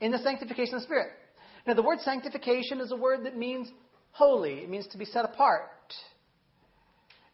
[0.00, 1.10] In the sanctification of the Spirit.
[1.66, 3.68] Now, the word sanctification is a word that means
[4.10, 5.70] holy, it means to be set apart.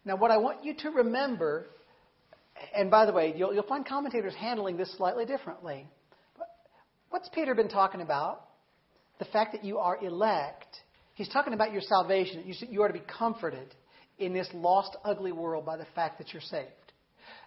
[0.05, 1.67] Now, what I want you to remember,
[2.75, 5.87] and by the way, you'll, you'll find commentators handling this slightly differently.
[7.09, 8.45] What's Peter been talking about?
[9.19, 10.67] The fact that you are elect.
[11.13, 12.43] He's talking about your salvation.
[12.45, 13.75] You, you are to be comforted
[14.17, 16.69] in this lost, ugly world by the fact that you're saved.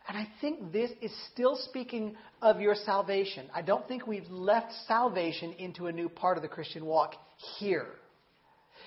[0.06, 3.46] And I think this is still speaking of your salvation.
[3.54, 7.14] I don't think we've left salvation into a new part of the Christian walk
[7.58, 7.86] here.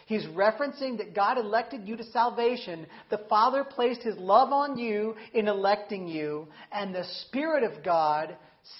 [0.07, 2.87] He's referencing that God elected you to salvation.
[3.09, 8.35] The Father placed His love on you in electing you, and the Spirit of God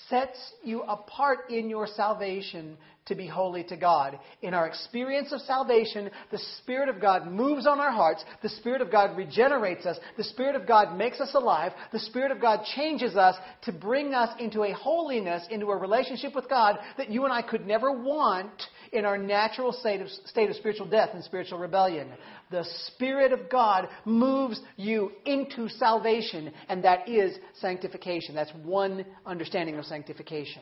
[0.09, 4.19] sets you apart in your salvation to be holy to God.
[4.41, 8.23] In our experience of salvation, the Spirit of God moves on our hearts.
[8.41, 9.97] The Spirit of God regenerates us.
[10.17, 11.71] The Spirit of God makes us alive.
[11.91, 16.35] The Spirit of God changes us to bring us into a holiness, into a relationship
[16.35, 20.49] with God that you and I could never want in our natural state of, state
[20.49, 22.09] of spiritual death and spiritual rebellion.
[22.51, 28.35] The Spirit of God moves you into salvation, and that is sanctification.
[28.35, 30.61] That's one understanding of sanctification.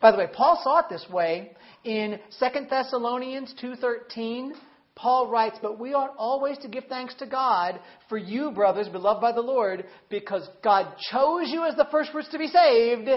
[0.00, 1.52] By the way, Paul saw it this way
[1.84, 4.54] in 2 Thessalonians 2:13.
[4.94, 9.20] Paul writes, "But we ought always to give thanks to God for you, brothers, beloved
[9.20, 13.08] by the Lord, because God chose you as the first fruits to be saved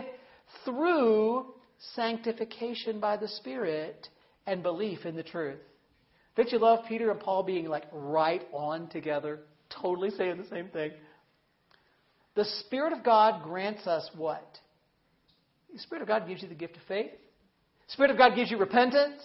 [0.63, 1.53] through
[1.95, 4.09] sanctification by the Spirit
[4.45, 5.59] and belief in the truth."
[6.35, 10.69] Don't you love Peter and Paul being like right on together, totally saying the same
[10.69, 10.93] thing?
[12.35, 14.59] The Spirit of God grants us what?
[15.73, 17.11] The Spirit of God gives you the gift of faith.
[17.87, 19.21] The Spirit of God gives you repentance.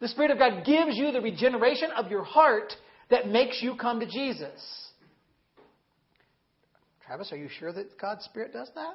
[0.00, 2.72] The Spirit of God gives you the regeneration of your heart
[3.10, 4.60] that makes you come to Jesus.
[7.06, 8.94] Travis, are you sure that God's Spirit does that?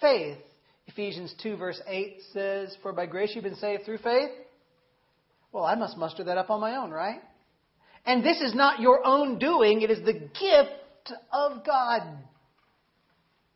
[0.00, 0.38] Faith.
[0.86, 4.30] Ephesians 2, verse 8 says, For by grace you've been saved through faith.
[5.52, 7.20] Well, I must muster that up on my own, right?
[8.04, 12.02] And this is not your own doing, it is the gift of God.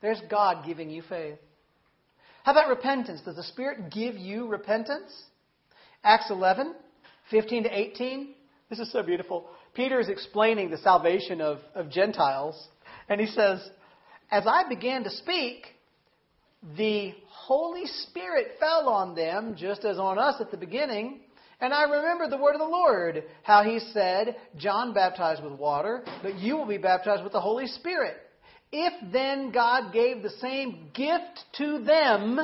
[0.00, 1.38] There's God giving you faith.
[2.44, 3.20] How about repentance?
[3.24, 5.12] Does the Spirit give you repentance?
[6.02, 6.74] Acts 11,
[7.30, 8.34] 15 to 18.
[8.68, 9.46] This is so beautiful.
[9.74, 12.68] Peter is explaining the salvation of, of Gentiles,
[13.08, 13.60] and he says,
[14.30, 15.66] As I began to speak,
[16.76, 21.20] the Holy Spirit fell on them, just as on us at the beginning.
[21.60, 26.02] And I remember the word of the Lord, how he said, John baptized with water,
[26.22, 28.16] but you will be baptized with the Holy Spirit.
[28.72, 32.40] If then God gave the same gift to them,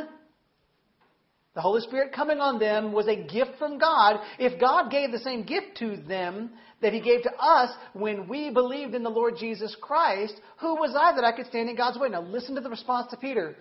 [1.54, 4.20] the Holy Spirit coming on them was a gift from God.
[4.38, 6.50] If God gave the same gift to them
[6.82, 10.94] that He gave to us when we believed in the Lord Jesus Christ, who was
[10.94, 12.10] I that I could stand in God's way?
[12.10, 13.56] Now listen to the response to Peter.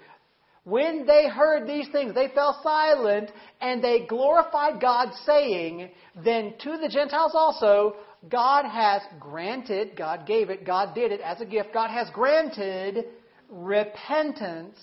[0.63, 5.89] When they heard these things, they fell silent and they glorified God, saying,
[6.24, 7.95] Then to the Gentiles also,
[8.28, 13.05] God has granted, God gave it, God did it as a gift, God has granted
[13.49, 14.78] repentance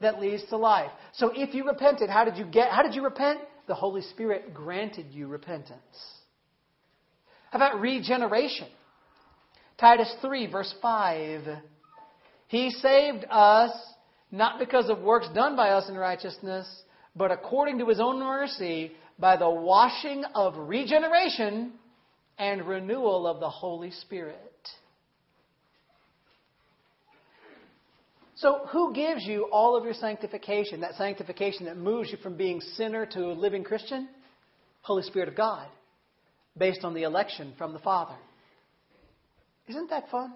[0.00, 0.90] that leads to life.
[1.14, 3.40] So if you repented, how did you get how did you repent?
[3.66, 5.80] The Holy Spirit granted you repentance.
[7.50, 8.68] How about regeneration?
[9.78, 11.42] Titus 3 verse 5.
[12.48, 13.70] He saved us
[14.30, 16.66] not because of works done by us in righteousness,
[17.14, 21.72] but according to his own mercy by the washing of regeneration
[22.38, 24.38] and renewal of the Holy Spirit.
[28.36, 30.80] So, who gives you all of your sanctification?
[30.80, 34.08] That sanctification that moves you from being sinner to a living Christian?
[34.82, 35.66] Holy Spirit of God,
[36.56, 38.14] based on the election from the Father.
[39.66, 40.34] Isn't that fun?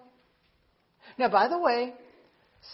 [1.17, 1.95] Now, by the way,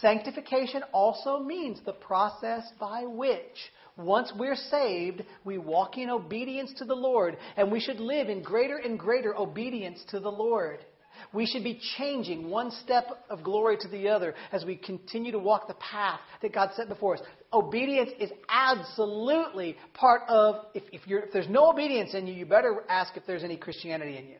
[0.01, 6.85] sanctification also means the process by which once we're saved, we walk in obedience to
[6.85, 10.79] the Lord, and we should live in greater and greater obedience to the Lord.
[11.33, 15.39] We should be changing one step of glory to the other as we continue to
[15.39, 17.21] walk the path that God set before us.
[17.51, 22.83] Obedience is absolutely part of, if, if, if there's no obedience in you, you better
[22.87, 24.37] ask if there's any Christianity in you.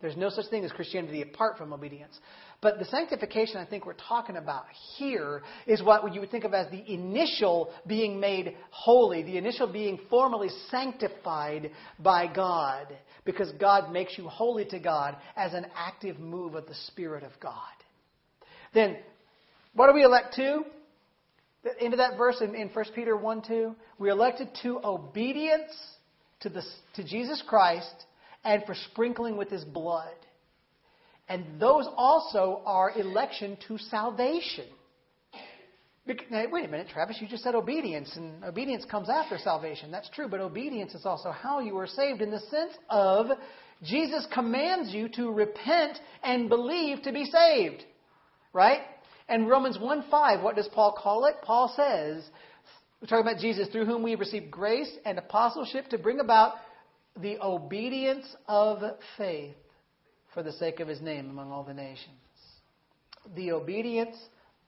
[0.00, 2.18] There's no such thing as Christianity apart from obedience.
[2.62, 6.54] But the sanctification I think we're talking about here is what you would think of
[6.54, 12.86] as the initial being made holy, the initial being formally sanctified by God,
[13.24, 17.32] because God makes you holy to God as an active move of the Spirit of
[17.40, 17.56] God.
[18.72, 18.96] Then,
[19.74, 20.62] what are we elect to?
[21.80, 25.72] Into that verse in, in 1 Peter 1 2, we're elected to obedience
[26.40, 26.62] to, the,
[26.94, 28.04] to Jesus Christ
[28.44, 30.14] and for sprinkling with his blood.
[31.28, 34.66] And those also are election to salvation.
[36.30, 39.92] Now, wait a minute, Travis, you just said obedience, and obedience comes after salvation.
[39.92, 43.26] That's true, but obedience is also how you are saved in the sense of
[43.84, 47.84] Jesus commands you to repent and believe to be saved.
[48.52, 48.80] Right?
[49.28, 51.36] And Romans 1 5, what does Paul call it?
[51.42, 52.28] Paul says,
[53.00, 56.54] we're talking about Jesus, through whom we received grace and apostleship to bring about
[57.16, 58.78] the obedience of
[59.16, 59.54] faith
[60.34, 62.16] for the sake of his name among all the nations.
[63.34, 64.16] The obedience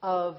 [0.02, 0.36] of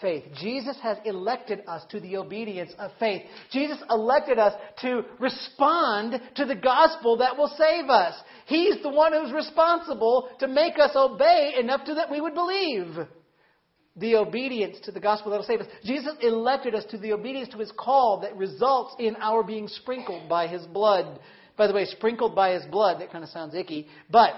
[0.00, 0.24] faith.
[0.40, 3.22] Jesus has elected us to the obedience of faith.
[3.50, 8.14] Jesus elected us to respond to the gospel that will save us.
[8.46, 13.06] He's the one who's responsible to make us obey enough to that we would believe.
[13.96, 15.66] The obedience to the gospel that will save us.
[15.84, 20.28] Jesus elected us to the obedience to his call that results in our being sprinkled
[20.28, 21.18] by his blood.
[21.56, 24.32] By the way, sprinkled by his blood, that kind of sounds icky, but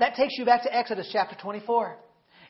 [0.00, 1.96] that takes you back to Exodus chapter 24.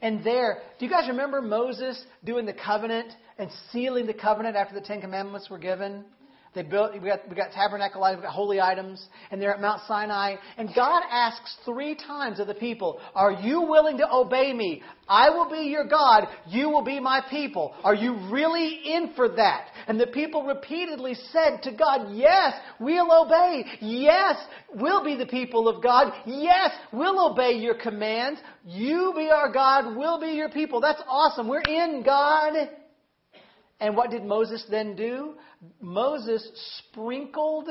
[0.02, 4.74] And there, do you guys remember Moses doing the covenant and sealing the covenant after
[4.74, 6.04] the Ten Commandments were given?
[6.52, 9.60] They built, we got, we got tabernacle items, we got holy items, and they're at
[9.60, 10.34] Mount Sinai.
[10.56, 14.82] And God asks three times of the people, Are you willing to obey me?
[15.08, 16.26] I will be your God.
[16.48, 17.72] You will be my people.
[17.84, 19.68] Are you really in for that?
[19.86, 23.64] And the people repeatedly said to God, Yes, we'll obey.
[23.80, 24.34] Yes,
[24.74, 26.12] we'll be the people of God.
[26.26, 28.40] Yes, we'll obey your commands.
[28.64, 29.96] You be our God.
[29.96, 30.80] We'll be your people.
[30.80, 31.46] That's awesome.
[31.46, 32.70] We're in, God.
[33.80, 35.34] And what did Moses then do?
[35.80, 36.46] Moses
[36.78, 37.68] sprinkled,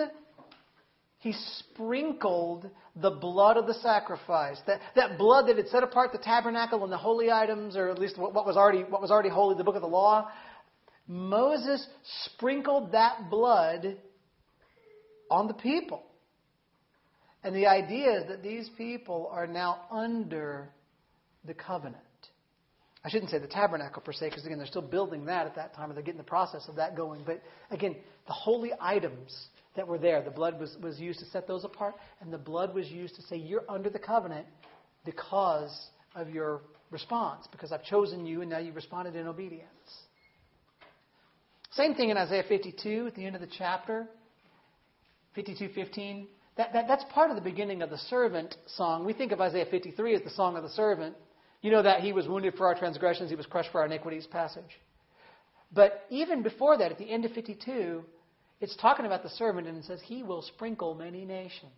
[1.19, 4.57] he sprinkled the blood of the sacrifice.
[4.65, 7.99] That, that blood that had set apart the tabernacle and the holy items, or at
[7.99, 10.29] least what, what was already, what was already holy, the book of the law.
[11.07, 11.85] Moses
[12.25, 13.97] sprinkled that blood
[15.29, 16.03] on the people.
[17.43, 20.69] And the idea is that these people are now under
[21.45, 22.03] the covenant.
[23.03, 25.73] I shouldn't say the tabernacle per se, because again, they're still building that at that
[25.73, 27.21] time, or they're getting the process of that going.
[27.25, 27.41] But
[27.71, 27.95] again,
[28.27, 31.95] the holy items that were there, the blood was, was used to set those apart,
[32.19, 34.47] and the blood was used to say, You're under the covenant
[35.05, 35.71] because
[36.15, 39.69] of your response, because I've chosen you, and now you've responded in obedience.
[41.71, 44.07] Same thing in Isaiah 52 at the end of the chapter,
[45.37, 46.27] 52:15.
[46.57, 49.05] That, that, that's part of the beginning of the servant song.
[49.05, 51.15] We think of Isaiah 53 as the song of the servant.
[51.61, 54.27] You know that he was wounded for our transgressions, he was crushed for our iniquities
[54.27, 54.79] passage.
[55.71, 58.03] But even before that, at the end of 52,
[58.61, 61.71] it's talking about the servant and it says, He will sprinkle many nations.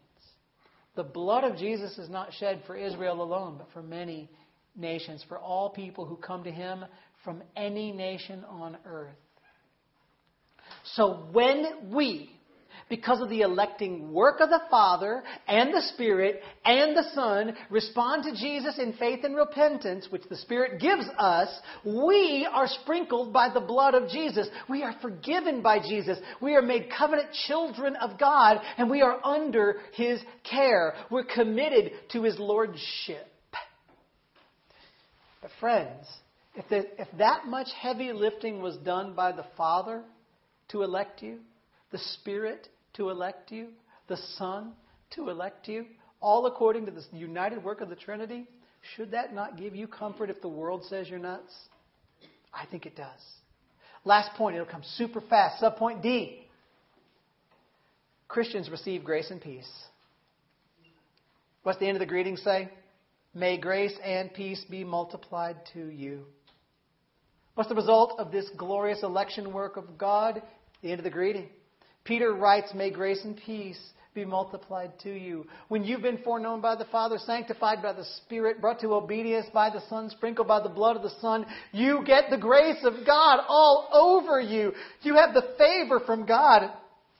[0.96, 4.30] The blood of Jesus is not shed for Israel alone, but for many
[4.76, 6.86] nations, for all people who come to Him
[7.24, 9.16] from any nation on earth.
[10.96, 12.32] So when we
[12.92, 18.24] because of the electing work of the Father and the Spirit and the Son, respond
[18.24, 21.48] to Jesus in faith and repentance, which the Spirit gives us,
[21.86, 24.50] we are sprinkled by the blood of Jesus.
[24.70, 26.20] We are forgiven by Jesus.
[26.42, 30.94] We are made covenant children of God, and we are under His care.
[31.10, 33.26] We're committed to His Lordship.
[35.42, 36.06] But, friends,
[36.56, 40.04] if, the, if that much heavy lifting was done by the Father
[40.72, 41.39] to elect you,
[41.92, 43.68] the Spirit to elect you,
[44.08, 44.74] the Son
[45.12, 45.86] to elect you,
[46.20, 48.48] all according to the united work of the Trinity,
[48.96, 51.54] should that not give you comfort if the world says you're nuts?
[52.54, 53.22] I think it does.
[54.04, 55.62] Last point, it'll come super fast.
[55.62, 56.48] Subpoint D.
[58.28, 59.70] Christians receive grace and peace.
[61.64, 62.70] What's the end of the greeting say?
[63.34, 66.26] May grace and peace be multiplied to you.
[67.56, 70.42] What's the result of this glorious election work of God?
[70.82, 71.50] The end of the greeting.
[72.04, 73.80] Peter writes, May grace and peace
[74.14, 75.45] be multiplied to you.
[75.70, 79.70] When you've been foreknown by the Father, sanctified by the Spirit, brought to obedience by
[79.70, 83.39] the Son, sprinkled by the blood of the Son, you get the grace of God
[83.47, 84.74] all over you.
[85.02, 86.72] You have the favor from God.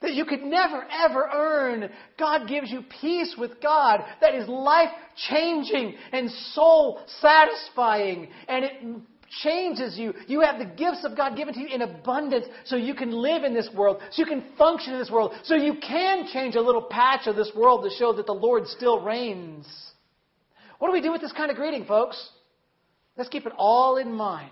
[0.02, 1.88] that you could never, ever earn.
[2.18, 4.90] God gives you peace with God that is life
[5.30, 8.28] changing and soul satisfying.
[8.48, 8.72] And it
[9.42, 10.14] changes you.
[10.26, 13.44] You have the gifts of God given to you in abundance so you can live
[13.44, 16.60] in this world, so you can function in this world, so you can change a
[16.60, 19.66] little patch of this world to show that the Lord still reigns.
[20.78, 22.30] What do we do with this kind of greeting, folks?
[23.16, 24.50] Let's keep it all in mind.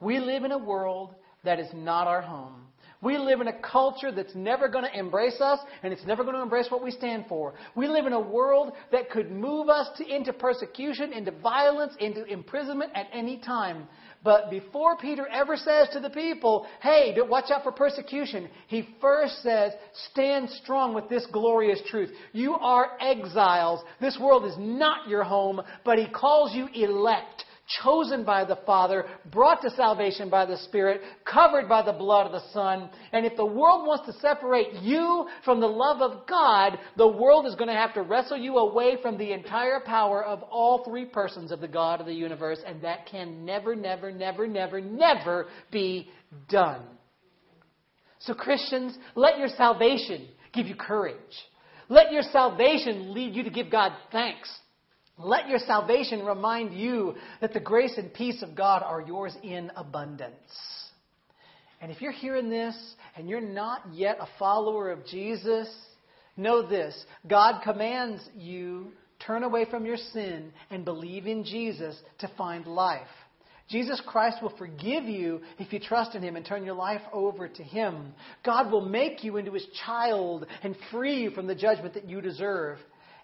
[0.00, 1.14] We live in a world
[1.44, 2.66] that is not our home.
[3.02, 6.36] We live in a culture that's never going to embrace us and it's never going
[6.36, 7.54] to embrace what we stand for.
[7.74, 12.24] We live in a world that could move us to, into persecution, into violence, into
[12.24, 13.88] imprisonment at any time.
[14.22, 19.42] But before Peter ever says to the people, hey, watch out for persecution, he first
[19.42, 19.72] says,
[20.12, 22.10] stand strong with this glorious truth.
[22.32, 23.80] You are exiles.
[24.00, 27.44] This world is not your home, but he calls you elect
[27.82, 32.32] chosen by the Father, brought to salvation by the Spirit, covered by the blood of
[32.32, 32.90] the Son.
[33.12, 37.46] And if the world wants to separate you from the love of God, the world
[37.46, 41.04] is going to have to wrestle you away from the entire power of all three
[41.04, 42.60] persons of the God of the universe.
[42.66, 46.10] And that can never, never, never, never, never be
[46.48, 46.82] done.
[48.20, 51.16] So, Christians, let your salvation give you courage.
[51.88, 54.48] Let your salvation lead you to give God thanks.
[55.18, 59.70] Let your salvation remind you that the grace and peace of God are yours in
[59.76, 60.34] abundance.
[61.80, 62.76] And if you're hearing this
[63.16, 65.68] and you're not yet a follower of Jesus,
[66.36, 68.92] know this God commands you
[69.26, 73.06] turn away from your sin and believe in Jesus to find life.
[73.68, 77.48] Jesus Christ will forgive you if you trust in Him and turn your life over
[77.48, 78.12] to Him.
[78.44, 82.20] God will make you into His child and free you from the judgment that you
[82.20, 82.78] deserve.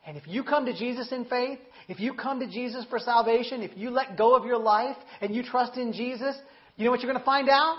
[0.06, 3.62] And if you come to Jesus in faith, if you come to Jesus for salvation,
[3.62, 6.36] if you let go of your life and you trust in Jesus,
[6.76, 7.76] you know what you're going to find out?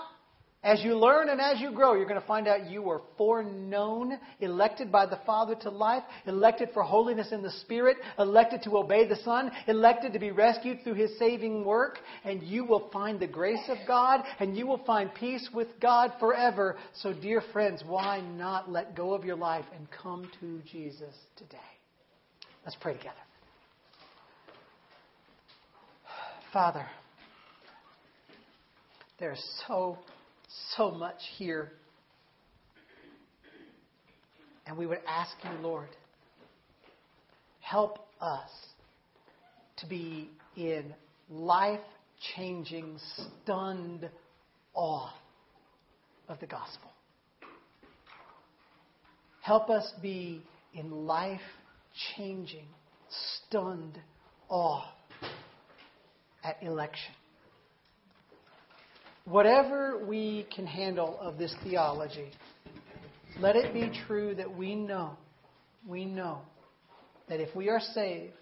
[0.62, 4.18] As you learn and as you grow, you're going to find out you were foreknown,
[4.40, 9.08] elected by the Father to life, elected for holiness in the Spirit, elected to obey
[9.08, 13.26] the Son, elected to be rescued through His saving work, and you will find the
[13.26, 16.76] grace of God, and you will find peace with God forever.
[16.92, 21.56] So, dear friends, why not let go of your life and come to Jesus today?
[22.64, 23.14] Let's pray together.
[26.52, 26.86] Father,
[29.18, 29.98] there's so,
[30.76, 31.72] so much here.
[34.66, 35.88] And we would ask you, Lord,
[37.60, 38.50] help us
[39.78, 40.92] to be in
[41.30, 41.80] life
[42.36, 42.98] changing,
[43.42, 44.10] stunned
[44.74, 45.12] awe
[46.28, 46.90] of the gospel.
[49.40, 50.42] Help us be
[50.74, 51.40] in life
[52.16, 52.66] changing,
[53.46, 53.98] stunned
[54.48, 54.84] awe
[56.44, 57.14] at election.
[59.24, 62.30] Whatever we can handle of this theology,
[63.38, 65.16] let it be true that we know,
[65.86, 66.40] we know
[67.28, 68.34] that if we are saved,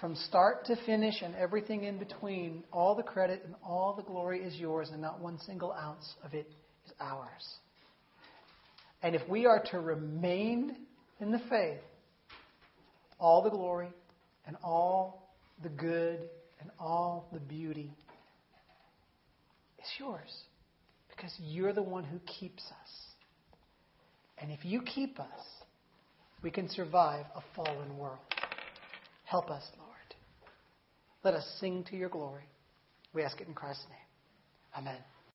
[0.00, 4.42] from start to finish and everything in between, all the credit and all the glory
[4.42, 6.50] is yours, and not one single ounce of it
[6.84, 7.54] is ours.
[9.02, 10.76] And if we are to remain
[11.20, 11.80] in the faith,
[13.18, 13.88] all the glory
[14.46, 16.20] and all the good
[16.60, 17.92] and all the beauty
[19.78, 20.42] is yours
[21.08, 22.92] because you're the one who keeps us.
[24.38, 25.26] And if you keep us,
[26.42, 28.18] we can survive a fallen world.
[29.24, 29.90] Help us, Lord.
[31.24, 32.44] Let us sing to your glory.
[33.14, 34.78] We ask it in Christ's name.
[34.78, 35.15] Amen.